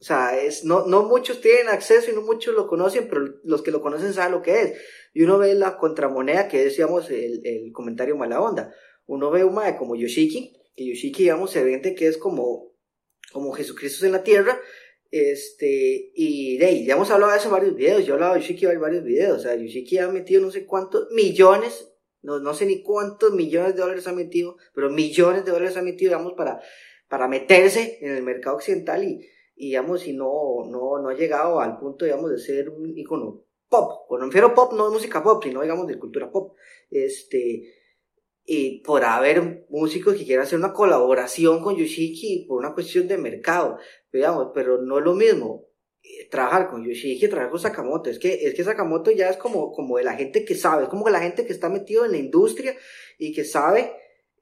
O 0.00 0.04
sea 0.04 0.38
es 0.40 0.64
no 0.64 0.86
no 0.86 1.02
muchos 1.04 1.40
tienen 1.40 1.68
acceso 1.68 2.10
y 2.10 2.14
no 2.14 2.22
muchos 2.22 2.54
lo 2.54 2.66
conocen 2.66 3.08
pero 3.08 3.22
los 3.44 3.62
que 3.62 3.70
lo 3.70 3.82
conocen 3.82 4.12
saben 4.12 4.32
lo 4.32 4.42
que 4.42 4.62
es. 4.62 4.72
Y 5.12 5.22
uno 5.22 5.38
ve 5.38 5.54
la 5.54 5.76
contramoneda 5.76 6.48
que 6.48 6.64
digamos 6.64 7.10
el, 7.10 7.40
el 7.44 7.72
comentario 7.72 8.16
mala 8.16 8.40
onda. 8.40 8.74
Uno 9.06 9.30
ve 9.30 9.44
un 9.44 9.54
mae 9.54 9.76
como 9.76 9.96
Yoshiki 9.96 10.52
que 10.74 10.86
Yoshiki 10.86 11.24
digamos 11.24 11.50
se 11.50 11.62
vende 11.62 11.94
que 11.94 12.08
es 12.08 12.16
como 12.16 12.72
como 13.32 13.52
Jesucristo 13.52 14.06
en 14.06 14.12
la 14.12 14.22
tierra 14.22 14.60
este, 15.16 16.10
y 16.16 16.58
de 16.58 16.66
ahí, 16.66 16.84
ya 16.84 16.94
hemos 16.94 17.08
hablado 17.08 17.30
de 17.30 17.38
eso 17.38 17.46
en 17.46 17.52
varios 17.52 17.76
videos, 17.76 18.04
yo 18.04 18.14
he 18.14 18.16
hablado 18.16 18.34
de 18.34 18.40
Yoshiki 18.40 18.66
en 18.66 18.80
varios 18.80 19.04
videos, 19.04 19.38
o 19.38 19.40
sea, 19.40 19.54
Yoshiki 19.54 19.98
ha 19.98 20.08
metido 20.08 20.42
no 20.42 20.50
sé 20.50 20.66
cuántos 20.66 21.08
millones 21.12 21.93
no, 22.24 22.40
no 22.40 22.54
sé 22.54 22.66
ni 22.66 22.82
cuántos 22.82 23.32
millones 23.32 23.74
de 23.74 23.82
dólares 23.82 24.08
ha 24.08 24.12
metido, 24.12 24.56
pero 24.74 24.90
millones 24.90 25.44
de 25.44 25.52
dólares 25.52 25.76
ha 25.76 25.82
metido, 25.82 26.10
digamos, 26.10 26.32
para, 26.32 26.60
para 27.08 27.28
meterse 27.28 27.98
en 28.00 28.16
el 28.16 28.22
mercado 28.22 28.56
occidental 28.56 29.04
y, 29.04 29.28
y 29.54 29.66
digamos, 29.66 30.06
y 30.06 30.14
no, 30.14 30.64
no, 30.66 30.98
no 31.00 31.08
ha 31.10 31.14
llegado 31.14 31.60
al 31.60 31.78
punto, 31.78 32.06
digamos, 32.06 32.30
de 32.30 32.38
ser 32.38 32.70
un 32.70 32.96
icono 32.96 33.44
pop. 33.68 34.06
Cuando 34.08 34.26
refiero 34.26 34.54
pop, 34.54 34.72
no 34.72 34.88
de 34.88 34.94
música 34.94 35.22
pop, 35.22 35.42
sino, 35.44 35.60
digamos, 35.60 35.86
de 35.86 35.98
cultura 35.98 36.30
pop. 36.30 36.56
Este, 36.90 37.62
y 38.46 38.80
por 38.80 39.04
haber 39.04 39.66
músicos 39.68 40.16
que 40.16 40.24
quieran 40.24 40.44
hacer 40.44 40.58
una 40.58 40.72
colaboración 40.72 41.62
con 41.62 41.76
Yoshiki 41.76 42.46
por 42.48 42.58
una 42.58 42.72
cuestión 42.72 43.06
de 43.06 43.18
mercado, 43.18 43.78
digamos, 44.12 44.50
pero 44.54 44.80
no 44.80 44.98
es 44.98 45.04
lo 45.04 45.14
mismo 45.14 45.66
trabajar 46.30 46.68
con 46.68 46.84
Yoshiki, 46.84 47.28
trabajar 47.28 47.50
con 47.50 47.60
Sakamoto. 47.60 48.10
Es 48.10 48.18
que, 48.18 48.46
es 48.46 48.54
que 48.54 48.64
Sakamoto 48.64 49.10
ya 49.10 49.28
es 49.28 49.36
como, 49.36 49.72
como 49.72 49.98
de 49.98 50.04
la 50.04 50.14
gente 50.14 50.44
que 50.44 50.54
sabe, 50.54 50.84
es 50.84 50.88
como 50.88 51.06
de 51.06 51.12
la 51.12 51.20
gente 51.20 51.46
que 51.46 51.52
está 51.52 51.68
metido 51.68 52.04
en 52.04 52.12
la 52.12 52.18
industria 52.18 52.76
y 53.18 53.32
que 53.32 53.44
sabe 53.44 53.92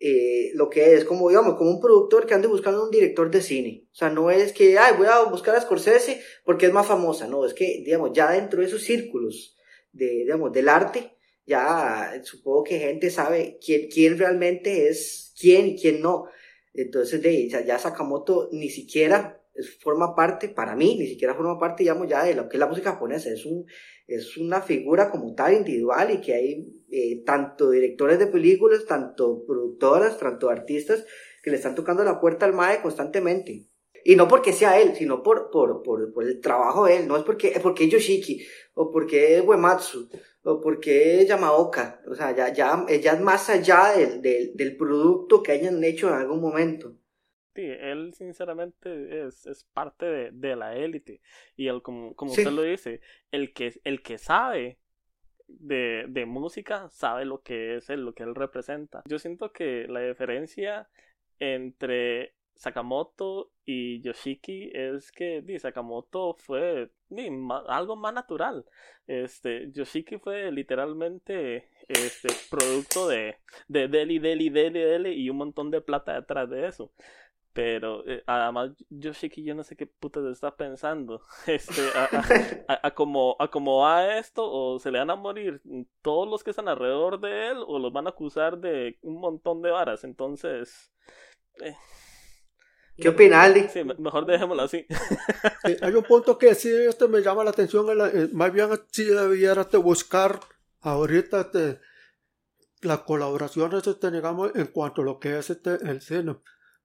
eh, 0.01 0.51
lo 0.55 0.69
que 0.69 0.95
es, 0.95 1.05
como 1.05 1.29
digamos, 1.29 1.55
como 1.55 1.71
un 1.71 1.81
productor 1.81 2.27
que 2.27 2.35
ande 2.35 2.49
buscando 2.49 2.85
un 2.85 2.91
director 2.91 3.31
de 3.31 3.43
cine. 3.43 3.87
O 3.93 3.95
sea, 3.95 4.11
no 4.11 4.31
es 4.31 4.53
que, 4.53 4.79
ay, 4.79 4.95
voy 4.97 5.07
a 5.07 5.23
buscar 5.25 5.55
a 5.55 5.61
Scorsese 5.61 6.21
porque 6.45 6.67
es 6.67 6.73
más 6.73 6.87
famosa, 6.87 7.29
no, 7.29 7.45
es 7.45 7.55
que, 7.55 7.83
digamos, 7.85 8.11
ya 8.13 8.31
dentro 8.31 8.61
de 8.61 8.67
esos 8.67 8.83
círculos 8.83 9.57
de, 9.93 10.07
digamos, 10.07 10.53
del 10.53 10.69
arte, 10.69 11.17
ya 11.47 12.21
supongo 12.25 12.65
que 12.65 12.79
gente 12.79 13.11
sabe 13.11 13.59
quién, 13.65 13.89
quién 13.89 14.19
realmente 14.19 14.89
es 14.89 15.35
quién 15.39 15.69
y 15.69 15.77
quién 15.81 16.01
no. 16.01 16.27
Entonces, 16.75 17.21
de, 17.23 17.49
ya 17.49 17.79
Sakamoto 17.79 18.49
ni 18.53 18.71
siquiera 18.71 19.42
forma 19.81 20.15
parte, 20.15 20.49
para 20.49 20.75
mí, 20.75 20.97
ni 20.99 21.07
siquiera 21.07 21.35
forma 21.35 21.59
parte, 21.59 21.83
digamos, 21.83 22.09
ya 22.09 22.25
de 22.25 22.35
lo 22.35 22.49
que 22.49 22.57
es 22.57 22.61
la 22.61 22.67
música 22.67 22.93
japonesa, 22.93 23.31
es, 23.31 23.45
un, 23.45 23.67
es 24.07 24.37
una 24.37 24.61
figura 24.61 25.11
como 25.11 25.35
tal, 25.35 25.55
individual, 25.55 26.11
y 26.11 26.21
que 26.21 26.35
hay 26.35 26.67
eh, 26.91 27.23
tanto 27.25 27.71
directores 27.71 28.19
de 28.19 28.27
películas, 28.27 28.87
tanto 28.87 29.45
productoras, 29.47 30.19
tanto 30.19 30.49
artistas, 30.49 31.05
que 31.43 31.51
le 31.51 31.57
están 31.57 31.75
tocando 31.75 32.05
la 32.05 32.21
puerta 32.21 32.47
al 32.47 32.55
MAE 32.55 32.83
constantemente. 32.83 33.67
Y 34.05 34.17
no 34.17 34.27
porque 34.27 34.53
sea 34.53 34.81
él, 34.81 34.95
sino 34.97 35.23
por, 35.23 35.51
por, 35.51 35.83
por, 35.83 36.13
por 36.13 36.25
el 36.25 36.41
trabajo 36.41 36.87
de 36.87 36.97
él, 36.97 37.09
no 37.09 37.17
es 37.17 37.23
porque, 37.23 37.59
porque 37.63 37.85
es 37.85 37.91
Yoshiki, 37.91 38.45
o 38.75 38.91
porque 38.91 39.37
es 39.37 39.45
Uematsu, 39.47 40.09
o 40.43 40.61
porque 40.61 41.21
es 41.21 41.29
Yamaoka, 41.29 42.03
o 42.11 42.15
sea, 42.15 42.35
ya, 42.35 42.53
ya, 42.53 42.85
ya 43.01 43.13
es 43.13 43.21
más 43.21 43.49
allá 43.49 43.93
del, 43.97 44.21
del, 44.21 44.57
del 44.57 44.77
producto 44.77 45.43
que 45.43 45.53
hayan 45.53 45.83
hecho 45.85 46.09
en 46.09 46.15
algún 46.15 46.41
momento. 46.41 46.97
Sí, 47.55 47.63
él 47.63 48.15
sinceramente 48.15 49.27
es, 49.27 49.47
es 49.47 49.65
parte 49.75 50.07
de, 50.07 50.31
de, 50.33 50.57
la 50.57 50.75
élite. 50.75 51.21
Y 51.55 51.69
él, 51.69 51.83
como, 51.83 52.15
como 52.15 52.31
usted 52.31 52.51
lo 52.51 52.63
dice, 52.63 53.01
el 53.31 53.53
que, 53.53 53.79
el 53.85 54.03
que 54.03 54.17
sabe 54.17 54.79
de, 55.47 56.07
de, 56.09 56.25
música 56.25 56.89
sabe 56.89 57.27
lo 57.27 57.43
que 57.43 57.77
es 57.77 57.91
él, 57.91 58.05
lo 58.05 58.15
que 58.15 58.23
él 58.23 58.35
representa. 58.35 59.03
Yo 59.07 59.19
siento 59.19 59.53
que 59.53 59.87
la 59.87 60.01
diferencia 60.01 60.89
entre 61.39 62.35
Sakamoto 62.55 63.51
y 63.65 64.01
Yoshiki 64.03 64.71
es 64.73 65.11
que 65.11 65.43
di, 65.43 65.59
Sakamoto 65.59 66.37
fue 66.39 66.91
algo 67.69 67.97
más 67.97 68.15
natural. 68.15 68.65
Este, 69.07 69.71
Yoshiki 69.73 70.19
fue 70.19 70.51
literalmente 70.53 71.69
este 71.89 72.29
producto 72.51 73.09
de, 73.09 73.37
de 73.69 73.89
Deli, 73.89 74.19
Deli, 74.19 74.49
Deli, 74.49 74.81
Deli 74.81 75.11
y 75.11 75.31
un 75.31 75.39
montón 75.39 75.71
de 75.71 75.81
plata 75.81 76.15
detrás 76.15 76.49
de 76.51 76.67
eso. 76.67 76.93
Pero 77.53 78.03
eh, 78.09 78.23
además, 78.27 78.71
yo 78.89 79.13
sé 79.13 79.29
que 79.29 79.43
yo 79.43 79.55
no 79.55 79.63
sé 79.63 79.77
qué 79.77 79.87
puta 79.87 80.21
está 80.31 80.57
pensando. 80.57 81.21
Este, 81.47 81.83
a, 82.69 82.87
a, 82.87 82.95
como, 82.95 83.37
a 83.39 83.49
como 83.49 83.81
va 83.81 84.19
esto, 84.19 84.51
o 84.51 84.79
se 84.79 84.91
le 84.91 84.99
van 84.99 85.11
a 85.11 85.17
morir 85.17 85.61
todos 86.01 86.29
los 86.29 86.43
que 86.43 86.51
están 86.51 86.69
alrededor 86.69 87.21
de 87.21 87.49
él, 87.49 87.59
o 87.67 87.79
los 87.79 87.93
van 87.93 88.07
a 88.07 88.11
acusar 88.11 88.59
de 88.59 88.99
un 89.03 89.21
montón 89.21 89.61
de 89.63 89.71
varas. 89.71 90.05
Entonces, 90.05 90.91
eh, 91.63 91.77
¿Qué 92.97 93.09
opina 93.09 93.43
Aldi? 93.43 93.69
Sí, 93.69 93.83
mejor 93.85 94.27
dejémoslo 94.27 94.63
así. 94.63 94.87
hay 95.81 95.95
un 95.95 96.05
punto 96.05 96.39
que 96.39 96.55
sí 96.55 96.71
este 96.71 97.09
me 97.09 97.23
llama 97.23 97.43
la 97.45 97.51
atención, 97.51 97.87
más 98.33 98.53
bien 98.53 98.69
si 98.91 99.05
debiera 99.05 99.63
este, 99.63 99.79
buscar 99.79 100.41
ahorita 100.81 101.41
este, 101.43 101.81
las 102.83 103.01
colaboraciones 103.01 103.87
este, 103.87 104.11
digamos, 104.11 104.55
en 104.55 104.67
cuanto 104.67 105.03
a 105.03 105.05
lo 105.05 105.19
que 105.19 105.39
es 105.39 105.51
este, 105.51 105.75
el 105.89 106.01
cine. 106.03 106.37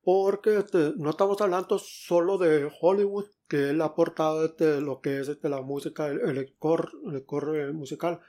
Porque 0.07 0.59
este, 0.59 0.93
no 0.95 1.09
estamos 1.09 1.41
hablando 1.41 1.77
solo 1.79 2.37
de 2.37 2.71
Hollywood, 2.79 3.25
que 3.49 3.71
él 3.71 3.81
ha 3.81 3.87
aportado 3.87 4.45
este, 4.45 4.79
lo 4.79 5.01
que 5.01 5.19
es 5.19 5.27
este, 5.27 5.49
la 5.49 5.59
música, 5.59 6.07
el, 6.07 6.21
el, 6.21 6.55
core, 6.57 6.87
el 7.11 7.25
core 7.25 7.73
musical. 7.73 8.21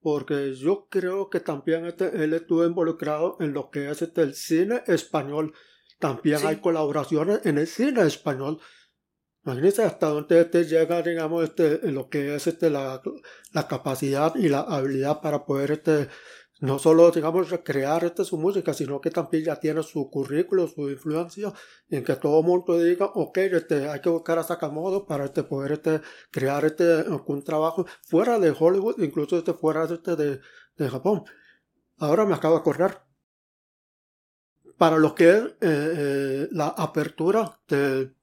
Porque 0.00 0.52
yo 0.56 0.88
creo 0.90 1.30
que 1.30 1.38
también 1.38 1.86
este, 1.86 2.24
él 2.24 2.34
estuvo 2.34 2.66
involucrado 2.66 3.36
en 3.38 3.52
lo 3.52 3.70
que 3.70 3.88
es 3.88 4.02
este, 4.02 4.22
el 4.22 4.34
cine 4.34 4.82
español. 4.88 5.54
También 6.00 6.44
hay 6.44 6.56
colaboraciones 6.56 7.46
en 7.46 7.58
el 7.58 7.68
cine 7.68 8.02
español. 8.02 8.58
Imagínense 9.44 9.84
hasta 9.84 10.08
dónde 10.08 10.44
llega, 10.64 11.02
digamos, 11.02 11.44
este, 11.44 11.92
lo 11.92 12.08
que 12.08 12.34
es 12.34 12.48
este, 12.48 12.68
la, 12.68 13.00
la 13.52 13.68
capacidad 13.68 14.34
y 14.34 14.48
la 14.48 14.62
habilidad 14.62 15.20
para 15.20 15.44
poder 15.44 15.70
este, 15.70 16.08
no 16.62 16.78
solo, 16.78 17.10
digamos, 17.10 17.50
recrear 17.50 18.04
este, 18.04 18.24
su 18.24 18.38
música, 18.38 18.72
sino 18.72 19.00
que 19.00 19.10
también 19.10 19.46
ya 19.46 19.56
tiene 19.56 19.82
su 19.82 20.08
currículo, 20.08 20.68
su 20.68 20.88
influencia, 20.88 21.52
en 21.90 22.04
que 22.04 22.14
todo 22.14 22.38
el 22.38 22.46
mundo 22.46 22.78
diga, 22.78 23.06
ok, 23.06 23.36
este, 23.38 23.88
hay 23.88 24.00
que 24.00 24.08
buscar 24.08 24.38
a 24.38 24.44
Sakamoto 24.44 25.04
para 25.04 25.24
este, 25.24 25.42
poder 25.42 25.72
este, 25.72 26.00
crear 26.30 26.64
este, 26.64 27.02
un 27.08 27.42
trabajo 27.42 27.84
fuera 28.02 28.38
de 28.38 28.54
Hollywood, 28.56 29.02
incluso 29.02 29.36
este, 29.36 29.54
fuera 29.54 29.84
este, 29.92 30.14
de, 30.14 30.40
de 30.76 30.88
Japón. 30.88 31.24
Ahora 31.98 32.24
me 32.26 32.34
acabo 32.34 32.54
de 32.54 32.60
acordar. 32.60 33.06
Para 34.78 34.98
lo 34.98 35.16
que 35.16 35.30
es 35.30 35.42
eh, 35.44 35.54
eh, 35.62 36.48
la 36.52 36.68
apertura 36.68 37.58
de 37.66 38.14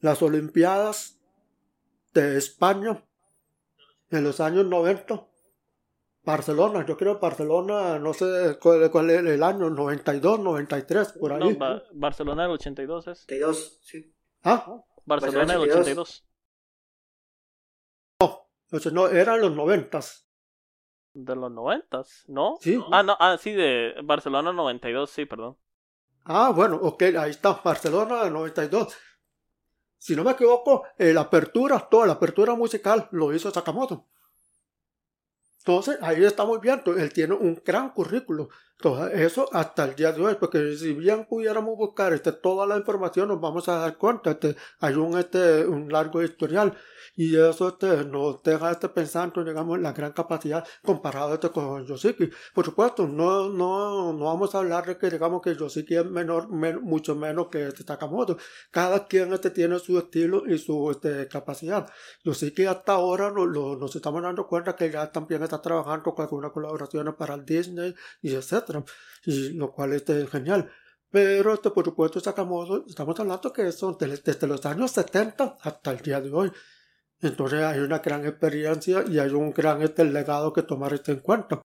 las 0.00 0.20
Olimpiadas 0.22 1.20
de 2.14 2.36
España 2.36 3.04
en 4.10 4.24
los 4.24 4.40
años 4.40 4.66
90, 4.66 5.29
Barcelona, 6.22 6.84
yo 6.86 6.96
creo 6.96 7.18
Barcelona, 7.18 7.98
no 7.98 8.12
sé 8.12 8.58
cuál, 8.60 8.90
cuál 8.90 9.10
es 9.10 9.24
el 9.24 9.42
año, 9.42 9.70
92, 9.70 10.40
93, 10.40 11.12
por 11.12 11.32
ahí. 11.32 11.56
No, 11.56 11.82
Barcelona 11.92 12.42
del 12.42 12.52
82 12.52 13.08
es. 13.08 13.24
82, 13.24 13.78
sí. 13.82 14.14
¿Ah? 14.44 14.82
Barcelona 15.06 15.54
del 15.54 15.62
82. 15.62 16.26
No, 18.20 18.48
entonces 18.64 18.92
no, 18.92 19.08
eran 19.08 19.40
los 19.40 19.52
90. 19.54 20.00
¿De 21.14 21.34
los 21.34 21.50
90? 21.50 22.02
¿No? 22.28 22.56
Sí. 22.60 22.78
Ah, 22.92 23.02
no, 23.02 23.16
ah, 23.18 23.36
sí, 23.38 23.52
de 23.52 23.94
Barcelona 24.04 24.52
92, 24.52 25.10
sí, 25.10 25.24
perdón. 25.24 25.56
Ah, 26.24 26.52
bueno, 26.54 26.76
ok, 26.76 27.02
ahí 27.18 27.30
está, 27.30 27.60
Barcelona 27.64 28.28
92. 28.28 28.94
Si 29.96 30.14
no 30.14 30.22
me 30.22 30.32
equivoco, 30.32 30.84
la 30.98 31.22
apertura, 31.22 31.88
toda 31.90 32.06
la 32.06 32.12
apertura 32.14 32.54
musical 32.54 33.08
lo 33.10 33.34
hizo 33.34 33.50
Sakamoto. 33.50 34.06
Entonces, 35.60 35.98
ahí 36.00 36.24
estamos 36.24 36.58
viendo, 36.60 36.96
él 36.96 37.12
tiene 37.12 37.34
un 37.34 37.60
gran 37.64 37.90
currículo. 37.90 38.48
Entonces, 38.82 39.20
eso 39.20 39.46
hasta 39.52 39.84
el 39.84 39.94
día 39.94 40.10
de 40.12 40.22
hoy, 40.22 40.36
porque 40.40 40.74
si 40.74 40.94
bien 40.94 41.26
pudiéramos 41.26 41.76
buscar 41.76 42.14
este, 42.14 42.32
toda 42.32 42.66
la 42.66 42.78
información, 42.78 43.28
nos 43.28 43.38
vamos 43.38 43.68
a 43.68 43.76
dar 43.76 43.98
cuenta, 43.98 44.30
este, 44.30 44.56
hay 44.80 44.94
un, 44.94 45.18
este, 45.18 45.66
un 45.66 45.92
largo 45.92 46.22
historial 46.22 46.74
y 47.14 47.36
eso 47.36 47.68
este, 47.68 48.04
nos 48.06 48.42
deja 48.42 48.70
este, 48.70 48.88
pensando, 48.88 49.44
digamos, 49.44 49.76
en 49.76 49.82
la 49.82 49.92
gran 49.92 50.12
capacidad 50.12 50.66
comparado 50.82 51.34
este, 51.34 51.50
con 51.50 51.84
Yoshiki. 51.84 52.30
Por 52.54 52.64
supuesto, 52.64 53.06
no, 53.06 53.50
no, 53.50 54.14
no 54.14 54.24
vamos 54.24 54.54
a 54.54 54.58
hablar 54.58 54.86
de 54.86 54.96
que, 54.96 55.10
digamos, 55.10 55.42
que 55.42 55.54
Yoshiki 55.54 55.96
es 55.96 56.06
menor, 56.06 56.48
mucho 56.48 57.14
menos 57.14 57.48
que 57.48 57.66
este 57.66 57.84
Takamoto. 57.84 58.38
Cada 58.70 59.06
quien 59.06 59.30
este, 59.34 59.50
tiene 59.50 59.78
su 59.78 59.98
estilo 59.98 60.44
y 60.46 60.56
su 60.56 60.90
este, 60.90 61.28
capacidad. 61.28 61.86
Yoshiki 62.24 62.64
hasta 62.64 62.94
ahora 62.94 63.28
lo, 63.28 63.44
lo, 63.44 63.76
nos 63.76 63.94
estamos 63.94 64.22
dando 64.22 64.46
cuenta 64.46 64.74
que 64.74 64.90
ya 64.90 65.12
también 65.12 65.42
está 65.42 65.60
trabajando 65.60 66.14
con 66.14 66.22
algunas 66.22 66.52
colaboraciones 66.52 67.14
para 67.14 67.34
el 67.34 67.44
Disney 67.44 67.94
y 68.22 68.34
Y 69.24 69.50
lo 69.50 69.72
cual 69.72 69.92
este, 69.92 70.22
es 70.22 70.30
genial. 70.30 70.70
Pero, 71.10 71.54
este, 71.54 71.70
por 71.70 71.84
supuesto, 71.84 72.20
Sakamoto, 72.20 72.84
estamos 72.86 73.18
hablando 73.18 73.52
que 73.52 73.72
son 73.72 73.96
desde 73.98 74.46
los 74.46 74.64
años 74.64 74.92
70 74.92 75.58
hasta 75.60 75.90
el 75.90 75.98
día 75.98 76.20
de 76.20 76.30
hoy. 76.30 76.52
Entonces 77.20 77.62
hay 77.62 77.80
una 77.80 77.98
gran 77.98 78.24
experiencia 78.26 79.04
y 79.06 79.18
hay 79.18 79.30
un 79.30 79.52
gran 79.52 79.82
este 79.82 80.04
legado 80.04 80.52
que 80.52 80.62
tomar 80.62 80.94
este 80.94 81.12
en 81.12 81.20
cuenta. 81.20 81.60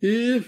Y 0.00 0.44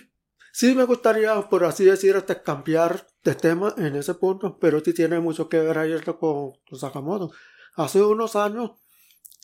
sí 0.53 0.75
me 0.75 0.85
gustaría, 0.85 1.49
por 1.49 1.65
así 1.65 1.85
decir, 1.85 2.17
este, 2.17 2.43
cambiar 2.43 3.07
de 3.23 3.35
tema 3.35 3.75
en 3.77 3.95
ese 3.97 4.15
punto, 4.15 4.59
pero 4.59 4.81
sí 4.81 4.93
tiene 4.93 5.21
mucho 5.21 5.49
que 5.49 5.61
ver 5.61 5.79
ahí 5.79 5.93
esto 5.93 6.19
con, 6.19 6.53
Sakamoto. 6.77 7.33
Hace 7.77 8.03
unos 8.03 8.35
años 8.35 8.73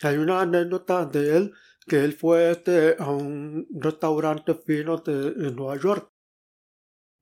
hay 0.02 0.16
una 0.16 0.40
anécdota 0.40 1.06
de 1.06 1.36
él 1.36 1.54
que 1.86 2.04
él 2.04 2.12
fue 2.14 2.62
a 2.98 3.10
un 3.10 3.66
restaurante 3.70 4.54
fino 4.54 4.98
de, 4.98 5.28
en 5.48 5.56
Nueva 5.56 5.76
York 5.76 6.10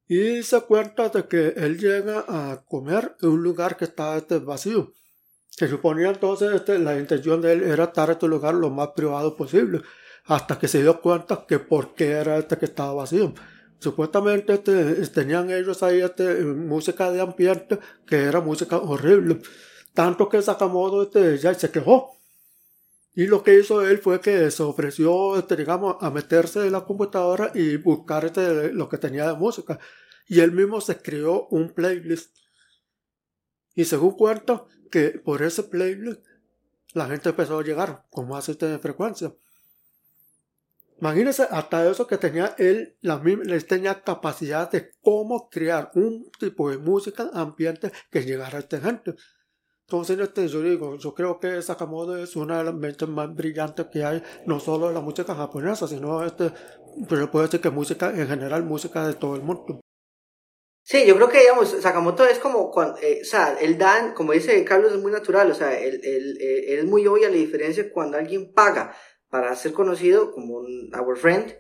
y 0.07 0.42
se 0.42 0.61
cuenta 0.62 1.09
de 1.09 1.27
que 1.27 1.48
él 1.57 1.79
llega 1.79 2.24
a 2.29 2.64
comer 2.64 3.16
en 3.22 3.31
un 3.31 3.42
lugar 3.42 3.77
que 3.77 3.85
está 3.85 4.16
este, 4.16 4.38
vacío 4.38 4.92
se 5.57 5.68
suponía 5.68 6.09
entonces 6.09 6.53
este, 6.53 6.79
la 6.81 6.98
intención 6.98 7.40
de 7.40 7.53
él 7.53 7.62
era 7.62 7.85
estar 7.85 8.09
en 8.09 8.14
este 8.14 8.27
lugar 8.27 8.55
lo 8.55 8.70
más 8.70 8.88
privado 8.88 9.37
posible, 9.37 9.83
hasta 10.24 10.59
que 10.59 10.66
se 10.66 10.83
dio 10.83 11.00
cuenta 11.00 11.44
que 11.46 11.61
por 11.61 11.94
qué 11.94 12.11
era 12.11 12.38
este 12.38 12.59
que 12.59 12.64
estaba 12.64 12.92
vacío. 12.92 13.33
Supuestamente 13.79 14.55
este, 14.55 14.94
tenían 15.09 15.50
ellos 15.50 15.83
ahí 15.83 16.00
este, 16.00 16.42
música 16.44 17.12
de 17.12 17.20
ambiente 17.20 17.79
que 18.07 18.24
era 18.24 18.40
música 18.40 18.79
horrible, 18.79 19.40
tanto 19.92 20.29
que 20.29 20.42
Sakamoto 20.42 21.05
este, 21.05 21.38
ya 21.38 21.55
se 21.55 21.70
quejó. 21.70 22.18
Y 23.14 23.27
lo 23.27 23.42
que 23.42 23.59
hizo 23.59 23.87
él 23.87 23.98
fue 23.98 24.20
que 24.20 24.50
se 24.50 24.62
ofreció, 24.62 25.40
digamos, 25.42 25.96
a 26.00 26.11
meterse 26.11 26.66
en 26.66 26.72
la 26.72 26.85
computadora 26.85 27.53
y 27.55 27.77
buscar 27.77 28.24
este, 28.24 28.72
lo 28.72 28.88
que 28.88 28.98
tenía 28.98 29.29
de 29.29 29.35
música. 29.35 29.79
Y 30.27 30.40
él 30.40 30.53
mismo 30.53 30.81
se 30.81 31.00
creó 31.00 31.46
un 31.50 31.72
playlist. 31.72 32.37
Y 33.74 33.85
según 33.85 34.16
cuenta, 34.16 34.64
que 34.90 35.11
por 35.11 35.42
ese 35.42 35.64
playlist 35.64 36.20
la 36.92 37.07
gente 37.09 37.31
empezó 37.31 37.59
a 37.59 37.64
llegar 37.64 38.07
con 38.11 38.29
más 38.29 38.48
este 38.48 38.79
frecuencia. 38.79 39.35
Imagínense 41.00 41.46
hasta 41.50 41.90
eso 41.90 42.07
que 42.07 42.16
tenía 42.16 42.55
él, 42.59 42.96
la 43.00 43.20
tenía 43.66 44.03
capacidad 44.03 44.70
de 44.70 44.92
cómo 45.03 45.50
crear 45.50 45.90
un 45.94 46.31
tipo 46.38 46.70
de 46.70 46.79
música 46.79 47.31
ambiente 47.33 47.92
que 48.11 48.22
llegara 48.24 48.59
a 48.59 48.61
esta 48.61 48.81
gente. 48.81 49.16
Entonces, 49.86 50.18
este, 50.18 50.48
yo 50.48 50.62
digo, 50.62 50.96
yo 50.96 51.14
creo 51.14 51.38
que 51.38 51.60
Sakamoto 51.60 52.16
es 52.16 52.36
una 52.36 52.58
de 52.58 52.64
las 52.64 52.74
mentes 52.74 53.06
más 53.06 53.34
brillantes 53.34 53.86
que 53.92 54.02
hay, 54.02 54.22
no 54.46 54.58
solo 54.58 54.88
en 54.88 54.94
la 54.94 55.00
música 55.00 55.34
japonesa, 55.34 55.86
sino 55.86 56.24
este, 56.24 56.50
pero 57.08 57.30
puede 57.30 57.48
ser 57.48 57.60
que 57.60 57.68
música 57.68 58.08
en 58.10 58.26
general, 58.26 58.62
música 58.62 59.06
de 59.06 59.14
todo 59.14 59.36
el 59.36 59.42
mundo. 59.42 59.80
Sí, 60.82 61.06
yo 61.06 61.16
creo 61.16 61.28
que, 61.28 61.40
digamos, 61.40 61.68
Sakamoto 61.80 62.26
es 62.26 62.38
como, 62.38 62.70
cuando, 62.70 62.98
eh, 63.00 63.20
o 63.22 63.24
sea, 63.24 63.56
él 63.60 63.76
dan, 63.76 64.14
como 64.14 64.32
dice 64.32 64.64
Carlos, 64.64 64.92
es 64.92 65.00
muy 65.00 65.12
natural, 65.12 65.50
o 65.50 65.54
sea, 65.54 65.78
él, 65.78 66.00
él, 66.02 66.38
él, 66.40 66.78
es 66.78 66.84
muy 66.84 67.06
obvia 67.06 67.28
la 67.28 67.36
diferencia 67.36 67.90
cuando 67.92 68.16
alguien 68.16 68.52
paga 68.52 68.94
para 69.28 69.54
ser 69.56 69.72
conocido 69.72 70.32
como 70.32 70.58
un 70.58 70.90
our 70.94 71.16
friend, 71.16 71.56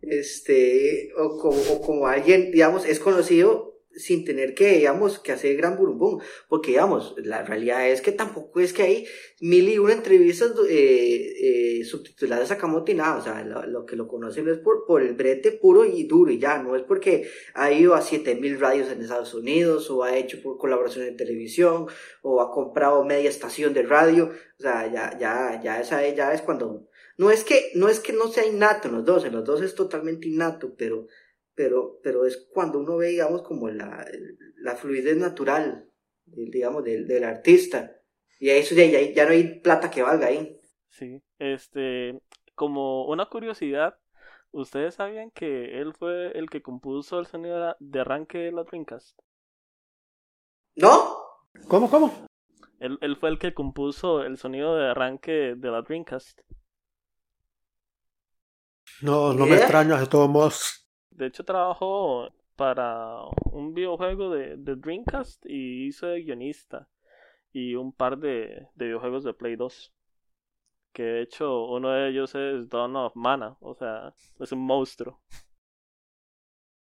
este, 0.00 1.10
o 1.16 1.38
como, 1.38 1.60
o 1.72 1.80
como 1.80 2.06
alguien, 2.08 2.50
digamos, 2.50 2.86
es 2.86 2.98
conocido 2.98 3.71
sin 3.96 4.24
tener 4.24 4.54
que, 4.54 4.78
digamos, 4.78 5.18
que 5.18 5.32
hacer 5.32 5.56
gran 5.56 5.76
burumbum, 5.76 6.20
porque, 6.48 6.72
digamos, 6.72 7.14
la 7.18 7.42
realidad 7.42 7.88
es 7.88 8.00
que 8.00 8.12
tampoco 8.12 8.60
es 8.60 8.72
que 8.72 8.82
hay 8.82 9.06
mil 9.40 9.68
y 9.68 9.78
una 9.78 9.92
entrevistas 9.92 10.52
eh, 10.68 11.80
eh, 11.80 11.84
subtituladas 11.84 12.44
a 12.50 12.54
Sakamoto 12.54 12.90
y 12.90 12.94
nada, 12.94 13.18
o 13.18 13.22
sea, 13.22 13.44
lo, 13.44 13.84
que 13.86 13.96
lo 13.96 14.08
conocen 14.08 14.48
es 14.48 14.58
por, 14.58 14.86
por 14.86 15.02
el 15.02 15.14
brete 15.14 15.52
puro 15.52 15.84
y 15.84 16.04
duro 16.04 16.30
y 16.30 16.38
ya, 16.38 16.62
no 16.62 16.76
es 16.76 16.82
porque 16.82 17.28
ha 17.54 17.72
ido 17.72 17.94
a 17.94 18.02
siete 18.02 18.34
mil 18.34 18.58
radios 18.58 18.90
en 18.90 19.02
Estados 19.02 19.34
Unidos, 19.34 19.90
o 19.90 20.02
ha 20.02 20.16
hecho 20.16 20.42
por 20.42 20.58
colaboración 20.58 21.06
en 21.06 21.16
televisión, 21.16 21.86
o 22.22 22.40
ha 22.40 22.50
comprado 22.50 23.04
media 23.04 23.30
estación 23.30 23.74
de 23.74 23.82
radio, 23.82 24.30
o 24.58 24.62
sea, 24.62 24.90
ya, 24.92 25.18
ya, 25.18 25.60
ya 25.62 25.80
esa 25.80 26.06
ya 26.08 26.32
es 26.32 26.42
cuando, 26.42 26.88
no 27.18 27.30
es 27.30 27.44
que, 27.44 27.70
no 27.74 27.88
es 27.88 28.00
que 28.00 28.12
no 28.12 28.28
sea 28.28 28.46
innato 28.46 28.88
en 28.88 28.94
los 28.94 29.04
dos, 29.04 29.24
en 29.24 29.32
los 29.32 29.44
dos 29.44 29.62
es 29.62 29.74
totalmente 29.74 30.28
innato, 30.28 30.74
pero 30.76 31.06
pero, 31.54 32.00
pero 32.02 32.24
es 32.26 32.48
cuando 32.52 32.78
uno 32.78 32.96
ve, 32.96 33.08
digamos, 33.08 33.42
como 33.42 33.68
la, 33.68 34.06
la 34.56 34.76
fluidez 34.76 35.16
natural, 35.16 35.90
digamos, 36.24 36.84
del, 36.84 37.06
del 37.06 37.24
artista. 37.24 37.96
Y 38.38 38.50
eso 38.50 38.74
ya, 38.74 38.84
ya, 38.86 39.00
ya 39.12 39.24
no 39.24 39.32
hay 39.32 39.60
plata 39.60 39.90
que 39.90 40.02
valga 40.02 40.26
ahí. 40.26 40.58
Sí, 40.88 41.22
este, 41.38 42.20
como 42.54 43.06
una 43.06 43.26
curiosidad, 43.26 43.98
¿ustedes 44.50 44.94
sabían 44.94 45.30
que 45.30 45.80
él 45.80 45.94
fue 45.94 46.36
el 46.36 46.50
que 46.50 46.62
compuso 46.62 47.18
el 47.18 47.26
sonido 47.26 47.76
de 47.78 48.00
arranque 48.00 48.38
de 48.38 48.52
la 48.52 48.64
Dreamcast? 48.64 49.18
¿No? 50.76 51.18
¿Cómo, 51.68 51.90
cómo? 51.90 52.26
Él, 52.78 52.98
él 53.00 53.16
fue 53.16 53.28
el 53.28 53.38
que 53.38 53.54
compuso 53.54 54.22
el 54.22 54.38
sonido 54.38 54.76
de 54.76 54.90
arranque 54.90 55.54
de 55.56 55.70
la 55.70 55.82
Dreamcast. 55.82 56.40
No, 59.00 59.32
no 59.32 59.46
me 59.46 59.56
extraña 59.56 59.98
de 59.98 60.06
todos 60.06 60.28
modos. 60.28 60.81
De 61.14 61.26
hecho, 61.26 61.44
trabajó 61.44 62.28
para 62.56 63.22
un 63.50 63.74
videojuego 63.74 64.30
de, 64.30 64.56
Dreamcast 64.56 65.44
y 65.46 65.86
hizo 65.86 66.12
guionista 66.14 66.88
y 67.52 67.74
un 67.74 67.92
par 67.92 68.18
de, 68.18 68.68
de 68.74 68.86
videojuegos 68.86 69.24
de 69.24 69.34
Play 69.34 69.56
2 69.56 69.92
que 70.92 71.02
de 71.02 71.22
hecho 71.22 71.64
uno 71.64 71.90
de 71.90 72.10
ellos 72.10 72.34
es 72.34 72.68
Dawn 72.68 72.96
of 72.96 73.16
Mana, 73.16 73.56
o 73.60 73.74
sea, 73.74 74.14
es 74.38 74.52
un 74.52 74.60
monstruo. 74.60 75.20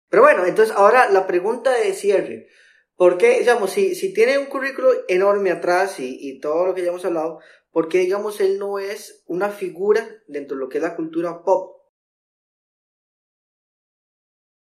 Pero 0.09 0.23
bueno, 0.23 0.47
entonces 0.47 0.75
ahora 0.75 1.11
la 1.11 1.27
pregunta 1.27 1.73
de 1.73 1.93
cierre. 1.93 2.49
¿Por 2.97 3.19
qué, 3.19 3.39
digamos, 3.39 3.71
si, 3.71 3.95
si 3.95 4.13
tiene 4.13 4.39
un 4.39 4.47
currículo 4.47 4.89
enorme 5.07 5.51
atrás 5.51 6.01
y, 6.01 6.19
y 6.21 6.41
todo 6.41 6.67
lo 6.67 6.75
que 6.75 6.83
ya 6.83 6.89
hemos 6.89 7.05
hablado, 7.05 7.41
¿por 7.71 7.89
qué, 7.89 7.99
digamos, 7.99 8.41
él 8.41 8.59
no 8.59 8.79
es 8.79 9.23
una 9.27 9.51
figura 9.51 10.05
dentro 10.27 10.57
de 10.57 10.65
lo 10.65 10.69
que 10.69 10.79
es 10.79 10.83
la 10.83 10.97
cultura 10.97 11.43
pop? 11.45 11.78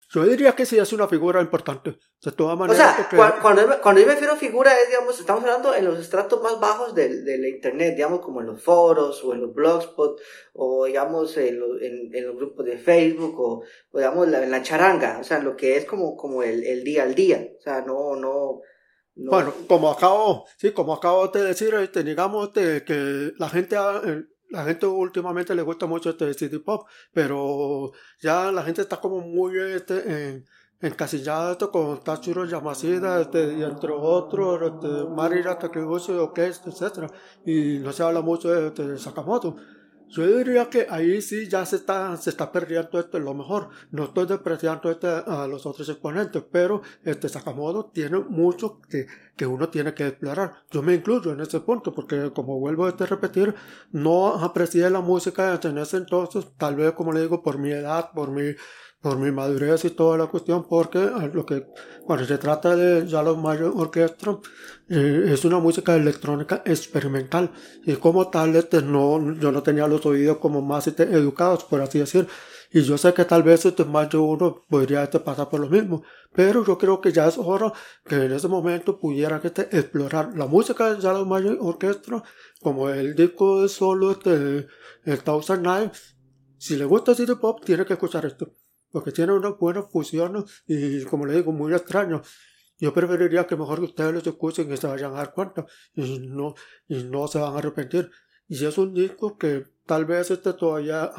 Yo 0.09 0.23
diría 0.23 0.53
que 0.53 0.65
sí 0.65 0.77
es 0.77 0.93
una 0.93 1.07
figura 1.07 1.41
importante. 1.41 1.99
De 2.23 2.31
todas 2.31 2.57
maneras. 2.57 2.95
O 2.97 3.09
sea, 3.09 3.39
cuando, 3.41 3.79
cuando, 3.81 4.01
yo 4.01 4.07
me 4.07 4.13
refiero 4.13 4.33
a 4.33 4.37
figura, 4.37 4.73
es, 4.79 4.87
digamos, 4.87 5.19
estamos 5.19 5.43
hablando 5.43 5.75
en 5.75 5.85
los 5.85 5.99
estratos 5.99 6.41
más 6.41 6.59
bajos 6.59 6.95
de, 6.95 7.21
de, 7.23 7.37
la 7.37 7.49
internet, 7.49 7.95
digamos, 7.95 8.21
como 8.21 8.41
en 8.41 8.47
los 8.47 8.63
foros 8.63 9.23
o 9.23 9.33
en 9.33 9.41
los 9.41 9.53
blogspot 9.53 10.19
o, 10.53 10.85
digamos, 10.85 11.37
en, 11.37 11.61
en, 11.81 12.25
los 12.25 12.35
grupos 12.35 12.65
de 12.65 12.77
Facebook 12.77 13.39
o, 13.39 13.63
digamos, 13.93 14.27
en 14.27 14.49
la 14.49 14.63
charanga. 14.63 15.19
O 15.19 15.23
sea, 15.23 15.39
lo 15.39 15.55
que 15.55 15.77
es 15.77 15.85
como, 15.85 16.15
como 16.15 16.41
el, 16.41 16.63
el 16.63 16.83
día 16.83 17.03
al 17.03 17.13
día. 17.13 17.45
O 17.57 17.61
sea, 17.61 17.81
no, 17.81 18.15
no. 18.15 18.61
Bueno, 19.13 19.53
como 19.67 19.91
acabo, 19.91 20.45
sí, 20.57 20.71
como 20.71 20.93
acabo 20.93 21.27
de 21.27 21.43
decir, 21.43 21.73
este, 21.75 22.03
digamos 22.03 22.49
que 22.49 23.33
la 23.37 23.49
gente 23.49 23.75
la 24.49 24.63
gente 24.63 24.85
últimamente 24.85 25.55
le 25.55 25.61
gusta 25.61 25.85
mucho 25.85 26.09
este 26.09 26.33
city 26.33 26.59
pop, 26.59 26.87
pero 27.13 27.91
ya 28.21 28.51
la 28.51 28.63
gente 28.63 28.81
está 28.81 28.97
como 28.97 29.21
muy 29.21 29.57
este, 29.59 30.29
en, 30.29 30.45
encasillada 30.81 31.53
esto 31.53 31.71
con 31.71 32.03
Tatsuro 32.03 32.45
Yamashita, 32.45 33.21
este, 33.21 33.53
y 33.53 33.63
entre 33.63 33.91
otros, 33.91 34.61
este, 34.61 35.09
Marira 35.09 35.57
Takeuchi, 35.57 36.11
Orquesta, 36.11 36.69
etc. 36.69 37.11
Y 37.45 37.79
no 37.79 37.91
se 37.91 38.03
habla 38.03 38.21
mucho 38.21 38.49
de, 38.49 38.71
de 38.71 38.97
Sakamoto. 38.97 39.55
Yo 40.09 40.25
diría 40.25 40.69
que 40.69 40.87
ahí 40.89 41.21
sí 41.21 41.47
ya 41.49 41.65
se 41.65 41.75
está, 41.75 42.15
se 42.15 42.29
está 42.29 42.51
perdiendo 42.51 42.99
este, 42.99 43.19
lo 43.19 43.33
mejor. 43.33 43.69
No 43.91 44.05
estoy 44.05 44.25
despreciando 44.25 44.89
este, 44.89 45.07
a 45.07 45.47
los 45.47 45.65
otros 45.65 45.87
exponentes, 45.89 46.43
pero 46.49 46.81
este 47.03 47.27
Sakamoto 47.27 47.91
tiene 47.93 48.19
mucho 48.19 48.79
que, 48.89 49.07
que 49.35 49.45
uno 49.45 49.67
tiene 49.69 49.93
que 49.93 50.07
explorar. 50.07 50.63
Yo 50.71 50.81
me 50.81 50.93
incluyo 50.93 51.33
en 51.33 51.41
ese 51.41 51.59
punto, 51.59 51.93
porque 51.93 52.31
como 52.33 52.59
vuelvo 52.59 52.85
a 52.85 52.89
este 52.89 53.05
repetir, 53.05 53.53
no 53.91 54.35
aprecié 54.35 54.89
la 54.89 55.01
música 55.01 55.59
en 55.61 55.77
ese 55.77 55.97
entonces, 55.97 56.47
tal 56.57 56.75
vez 56.75 56.93
como 56.93 57.11
le 57.11 57.21
digo, 57.21 57.43
por 57.43 57.57
mi 57.57 57.71
edad, 57.71 58.11
por 58.13 58.31
mi 58.31 58.55
por 59.07 59.19
mi 59.19 59.31
madurez 59.31 59.85
y 59.85 59.91
toda 59.91 60.17
la 60.17 60.25
cuestión, 60.25 60.67
porque 60.67 60.99
lo 61.33 61.45
que 61.45 61.65
cuando 62.05 62.25
se 62.25 62.37
trata 62.37 62.75
de 62.75 63.07
ya 63.07 63.23
los 63.23 63.37
Mayor 63.37 63.71
Orchestra 63.73 64.37
eh, 64.89 65.29
es 65.33 65.45
una 65.45 65.59
música 65.59 65.95
electrónica 65.95 66.61
experimental 66.65 67.49
y 67.85 67.95
como 67.95 68.27
tal 68.27 68.53
este, 68.57 68.81
no, 68.81 69.33
yo 69.35 69.53
no 69.53 69.63
tenía 69.63 69.87
los 69.87 70.05
oídos 70.05 70.39
como 70.39 70.61
más 70.61 70.87
este, 70.87 71.03
educados, 71.03 71.63
por 71.63 71.79
así 71.79 71.99
decir. 71.99 72.27
Y 72.69 72.81
yo 72.81 72.97
sé 72.97 73.13
que 73.13 73.23
tal 73.23 73.43
vez 73.43 73.65
este 73.65 73.85
más 73.85 74.13
uno 74.13 74.61
podría 74.67 75.03
este, 75.03 75.21
pasar 75.21 75.47
por 75.47 75.61
lo 75.61 75.69
mismo, 75.69 76.03
pero 76.33 76.65
yo 76.65 76.77
creo 76.77 76.99
que 76.99 77.13
ya 77.13 77.29
es 77.29 77.37
hora 77.37 77.71
que 78.03 78.15
en 78.25 78.33
ese 78.33 78.49
momento 78.49 78.99
pudieran 78.99 79.39
este, 79.41 79.61
explorar 79.71 80.35
la 80.35 80.47
música 80.47 80.93
de 80.93 81.01
los 81.01 81.25
Mayor 81.25 81.57
Orchestra, 81.61 82.21
como 82.61 82.89
el 82.89 83.15
disco 83.15 83.61
de 83.61 83.69
solo, 83.69 84.11
este, 84.11 84.67
el 85.05 85.23
Thousand. 85.23 85.93
Si 86.57 86.75
le 86.75 86.83
gusta 86.83 87.15
City 87.15 87.35
Pop, 87.35 87.63
tiene 87.63 87.85
que 87.85 87.93
escuchar 87.93 88.25
esto 88.25 88.56
porque 88.91 89.11
tiene 89.11 89.33
una 89.33 89.49
buena 89.49 89.83
fusión 89.83 90.45
y, 90.65 91.03
como 91.05 91.25
le 91.25 91.35
digo, 91.35 91.51
muy 91.51 91.73
extraño. 91.73 92.21
Yo 92.79 92.93
preferiría 92.93 93.47
que 93.47 93.55
mejor 93.55 93.79
que 93.79 93.85
ustedes 93.85 94.13
los 94.13 94.27
escuchen 94.27 94.71
y 94.71 94.77
se 94.77 94.87
vayan 94.87 95.11
a 95.13 95.17
dar 95.17 95.33
cuenta 95.33 95.65
y 95.95 96.19
no, 96.19 96.53
y 96.87 97.03
no 97.03 97.27
se 97.27 97.39
van 97.39 97.55
a 97.55 97.57
arrepentir. 97.57 98.11
Y 98.47 98.63
es 98.63 98.77
un 98.77 98.93
disco 98.93 99.37
que 99.37 99.65
tal 99.85 100.05
vez 100.05 100.31
este 100.31 100.53
todavía 100.53 101.11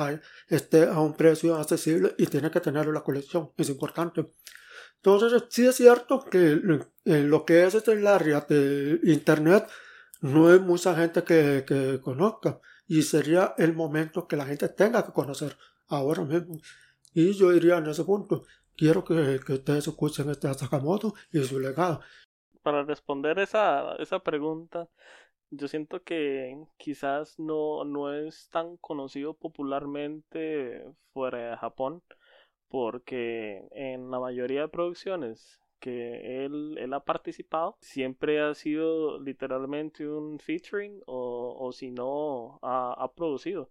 esté 0.48 0.87
a 0.87 1.00
un 1.00 1.14
precio 1.14 1.57
accesible 1.57 2.14
y 2.16 2.26
tiene 2.26 2.50
que 2.50 2.61
tenerlo 2.61 2.90
en 2.90 2.94
la 2.94 3.02
colección, 3.02 3.50
es 3.57 3.68
importante. 3.68 4.31
Entonces, 4.96 5.44
sí 5.48 5.66
es 5.66 5.76
cierto 5.76 6.24
que 6.24 6.61
en 7.04 7.31
lo 7.31 7.44
que 7.44 7.64
es 7.66 7.74
este, 7.74 7.92
el 7.92 8.07
área 8.07 8.40
de 8.40 9.00
Internet, 9.04 9.68
no 10.20 10.48
hay 10.48 10.59
mucha 10.59 10.94
gente 10.96 11.22
que, 11.22 11.64
que 11.66 12.00
conozca 12.00 12.61
y 12.87 13.02
sería 13.02 13.54
el 13.59 13.74
momento 13.74 14.26
que 14.26 14.37
la 14.37 14.46
gente 14.46 14.68
tenga 14.68 15.04
que 15.04 15.12
conocer 15.12 15.57
ahora 15.87 16.24
mismo. 16.24 16.59
Y 17.14 17.33
yo 17.33 17.51
diría 17.51 17.79
en 17.79 17.87
ese 17.87 18.05
punto, 18.05 18.44
quiero 18.77 19.05
que, 19.05 19.40
que 19.44 19.55
ustedes 19.55 19.88
escuchen 19.88 20.31
este 20.31 20.53
Sakamoto 20.55 21.14
y 21.33 21.40
su 21.40 21.59
legado. 21.59 22.01
Para 22.62 22.85
responder 22.85 23.38
esa, 23.38 23.97
esa 23.97 24.18
pregunta, 24.21 24.88
yo 25.51 25.68
siento 25.68 26.03
que 26.03 26.57
quizás 26.77 27.38
no, 27.38 27.85
no 27.85 28.12
es 28.12 28.49
tan 28.51 28.77
conocido 28.77 29.35
popularmente 29.35 30.85
fuera 31.12 31.51
de 31.51 31.57
Japón, 31.57 32.03
porque 32.68 33.66
en 33.73 34.11
la 34.11 34.21
mayoría 34.21 34.62
de 34.62 34.68
producciones 34.68 35.61
que 35.81 36.44
él, 36.44 36.77
él 36.79 36.92
ha 36.92 37.05
participado 37.05 37.77
siempre 37.81 38.40
ha 38.40 38.53
sido 38.55 39.21
literalmente 39.21 40.09
un 40.09 40.38
featuring 40.38 41.01
o, 41.07 41.57
o 41.59 41.73
si 41.73 41.90
no 41.90 42.59
ha, 42.62 42.92
ha 42.92 43.12
producido. 43.12 43.71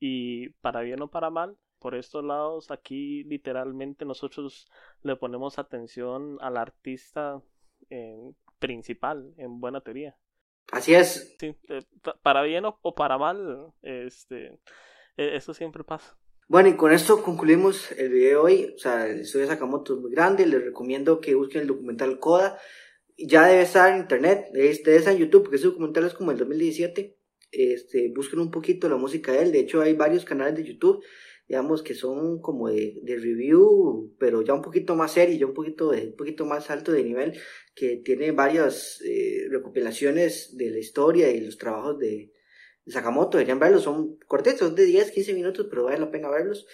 Y 0.00 0.48
para 0.60 0.80
bien 0.80 1.00
o 1.02 1.08
para 1.08 1.30
mal, 1.30 1.56
por 1.82 1.96
estos 1.96 2.24
lados, 2.24 2.70
aquí 2.70 3.24
literalmente 3.24 4.04
nosotros 4.04 4.70
le 5.02 5.16
ponemos 5.16 5.58
atención 5.58 6.38
al 6.40 6.56
artista 6.56 7.42
eh, 7.90 8.30
principal, 8.60 9.34
en 9.36 9.60
buena 9.60 9.80
teoría. 9.80 10.16
Así 10.70 10.94
es. 10.94 11.34
Sí, 11.40 11.56
eh, 11.68 11.82
para 12.22 12.42
bien 12.42 12.64
o, 12.64 12.94
para 12.94 13.18
mal, 13.18 13.72
este, 13.82 14.60
e, 15.16 15.36
eso 15.36 15.52
siempre 15.52 15.82
pasa. 15.82 16.16
Bueno, 16.48 16.68
y 16.68 16.76
con 16.76 16.92
esto 16.92 17.22
concluimos 17.22 17.90
el 17.92 18.10
video 18.10 18.28
de 18.28 18.36
hoy. 18.36 18.72
O 18.76 18.78
sea, 18.78 19.08
el 19.08 19.20
estudio 19.20 19.46
de 19.46 19.52
Sakamoto 19.52 19.94
es 19.94 20.00
muy 20.00 20.12
grande. 20.12 20.46
Les 20.46 20.62
recomiendo 20.62 21.20
que 21.20 21.34
busquen 21.34 21.62
el 21.62 21.66
documental 21.66 22.20
Coda. 22.20 22.58
Ya 23.18 23.46
debe 23.46 23.62
estar 23.62 23.92
en 23.92 24.00
internet, 24.00 24.46
este 24.54 24.96
está 24.96 25.12
en 25.12 25.18
YouTube, 25.18 25.42
porque 25.42 25.56
ese 25.56 25.66
documental 25.66 26.04
es 26.04 26.14
como 26.14 26.30
el 26.30 26.38
2017. 26.38 27.16
Este, 27.52 28.12
busquen 28.14 28.40
un 28.40 28.50
poquito 28.50 28.88
la 28.88 28.96
música 28.96 29.32
de 29.32 29.42
él. 29.42 29.52
De 29.52 29.60
hecho, 29.60 29.82
hay 29.82 29.94
varios 29.94 30.24
canales 30.24 30.56
de 30.56 30.64
YouTube 30.64 31.04
digamos 31.48 31.82
que 31.82 31.94
son 31.94 32.40
como 32.40 32.68
de, 32.68 33.00
de, 33.02 33.16
review, 33.16 34.14
pero 34.18 34.42
ya 34.42 34.54
un 34.54 34.62
poquito 34.62 34.94
más 34.94 35.12
serio, 35.12 35.36
ya 35.36 35.46
un 35.46 35.54
poquito, 35.54 35.90
de, 35.90 36.06
un 36.06 36.16
poquito 36.16 36.46
más 36.46 36.70
alto 36.70 36.92
de 36.92 37.04
nivel, 37.04 37.38
que 37.74 37.96
tiene 37.96 38.30
varias 38.32 39.00
eh, 39.04 39.46
recopilaciones 39.50 40.56
de 40.56 40.70
la 40.70 40.78
historia 40.78 41.30
y 41.30 41.40
los 41.40 41.58
trabajos 41.58 41.98
de, 41.98 42.32
Sakamoto, 42.86 43.38
deberían 43.38 43.60
verlos, 43.60 43.84
son 43.84 44.16
cortitos, 44.26 44.58
son 44.58 44.74
de 44.74 44.84
10, 44.84 45.12
15 45.12 45.34
minutos, 45.34 45.66
pero 45.70 45.84
vale 45.84 45.98
la 45.98 46.10
pena 46.10 46.28
verlos. 46.28 46.66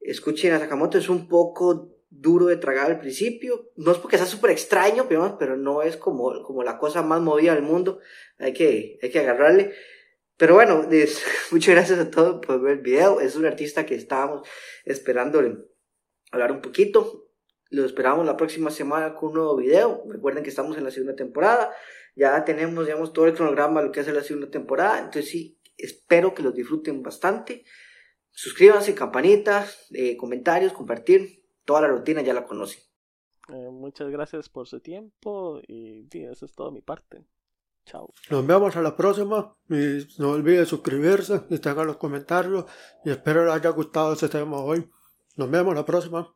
Escuchen 0.00 0.52
a 0.52 0.58
Sakamoto, 0.58 0.96
es 0.96 1.10
un 1.10 1.28
poco 1.28 1.94
duro 2.08 2.46
de 2.46 2.56
tragar 2.56 2.90
al 2.90 2.98
principio, 2.98 3.70
no 3.76 3.92
es 3.92 3.98
porque 3.98 4.16
sea 4.16 4.26
súper 4.26 4.50
extraño, 4.50 5.06
pero 5.08 5.56
no 5.56 5.82
es 5.82 5.96
como, 5.96 6.42
como 6.42 6.62
la 6.62 6.78
cosa 6.78 7.02
más 7.02 7.20
movida 7.20 7.54
del 7.54 7.62
mundo, 7.62 8.00
hay 8.38 8.52
que, 8.52 8.98
hay 9.02 9.10
que 9.10 9.18
agarrarle. 9.20 9.72
Pero 10.40 10.54
bueno, 10.54 10.88
muchas 11.50 11.74
gracias 11.74 11.98
a 11.98 12.10
todos 12.10 12.44
por 12.44 12.62
ver 12.62 12.78
el 12.78 12.82
video. 12.82 13.20
Es 13.20 13.36
un 13.36 13.44
artista 13.44 13.84
que 13.84 13.94
estábamos 13.94 14.48
esperando 14.86 15.38
hablar 16.32 16.52
un 16.52 16.62
poquito. 16.62 17.28
Lo 17.68 17.84
esperamos 17.84 18.24
la 18.24 18.38
próxima 18.38 18.70
semana 18.70 19.14
con 19.14 19.28
un 19.28 19.34
nuevo 19.34 19.56
video. 19.56 20.02
Recuerden 20.08 20.42
que 20.42 20.48
estamos 20.48 20.78
en 20.78 20.84
la 20.84 20.90
segunda 20.90 21.14
temporada. 21.14 21.70
Ya 22.16 22.42
tenemos, 22.46 22.86
digamos, 22.86 23.12
todo 23.12 23.26
el 23.26 23.34
cronograma 23.34 23.80
de 23.80 23.88
lo 23.88 23.92
que 23.92 24.00
hace 24.00 24.14
la 24.14 24.22
segunda 24.22 24.50
temporada. 24.50 24.98
Entonces 25.00 25.28
sí, 25.30 25.60
espero 25.76 26.32
que 26.32 26.42
los 26.42 26.54
disfruten 26.54 27.02
bastante. 27.02 27.66
Suscríbanse, 28.30 28.94
campanita, 28.94 29.66
eh, 29.92 30.16
comentarios, 30.16 30.72
compartir. 30.72 31.44
Toda 31.66 31.82
la 31.82 31.88
rutina 31.88 32.22
ya 32.22 32.32
la 32.32 32.46
conocen. 32.46 32.82
Eh, 33.50 33.68
muchas 33.70 34.08
gracias 34.08 34.48
por 34.48 34.66
su 34.66 34.80
tiempo 34.80 35.60
y 35.68 36.08
eso 36.14 36.46
es 36.46 36.54
todo 36.54 36.72
mi 36.72 36.80
parte. 36.80 37.26
Nos 38.30 38.46
vemos 38.46 38.76
a 38.76 38.82
la 38.82 38.96
próxima. 38.96 39.56
No 40.18 40.30
olviden 40.30 40.66
suscribirse 40.66 41.42
y 41.50 41.58
tengan 41.58 41.86
los 41.86 41.96
comentarios. 41.96 42.64
Y 43.04 43.10
espero 43.10 43.44
les 43.44 43.54
haya 43.54 43.70
gustado 43.70 44.12
este 44.12 44.28
tema 44.28 44.58
hoy. 44.58 44.88
Nos 45.36 45.50
vemos 45.50 45.74
la 45.74 45.84
próxima. 45.84 46.34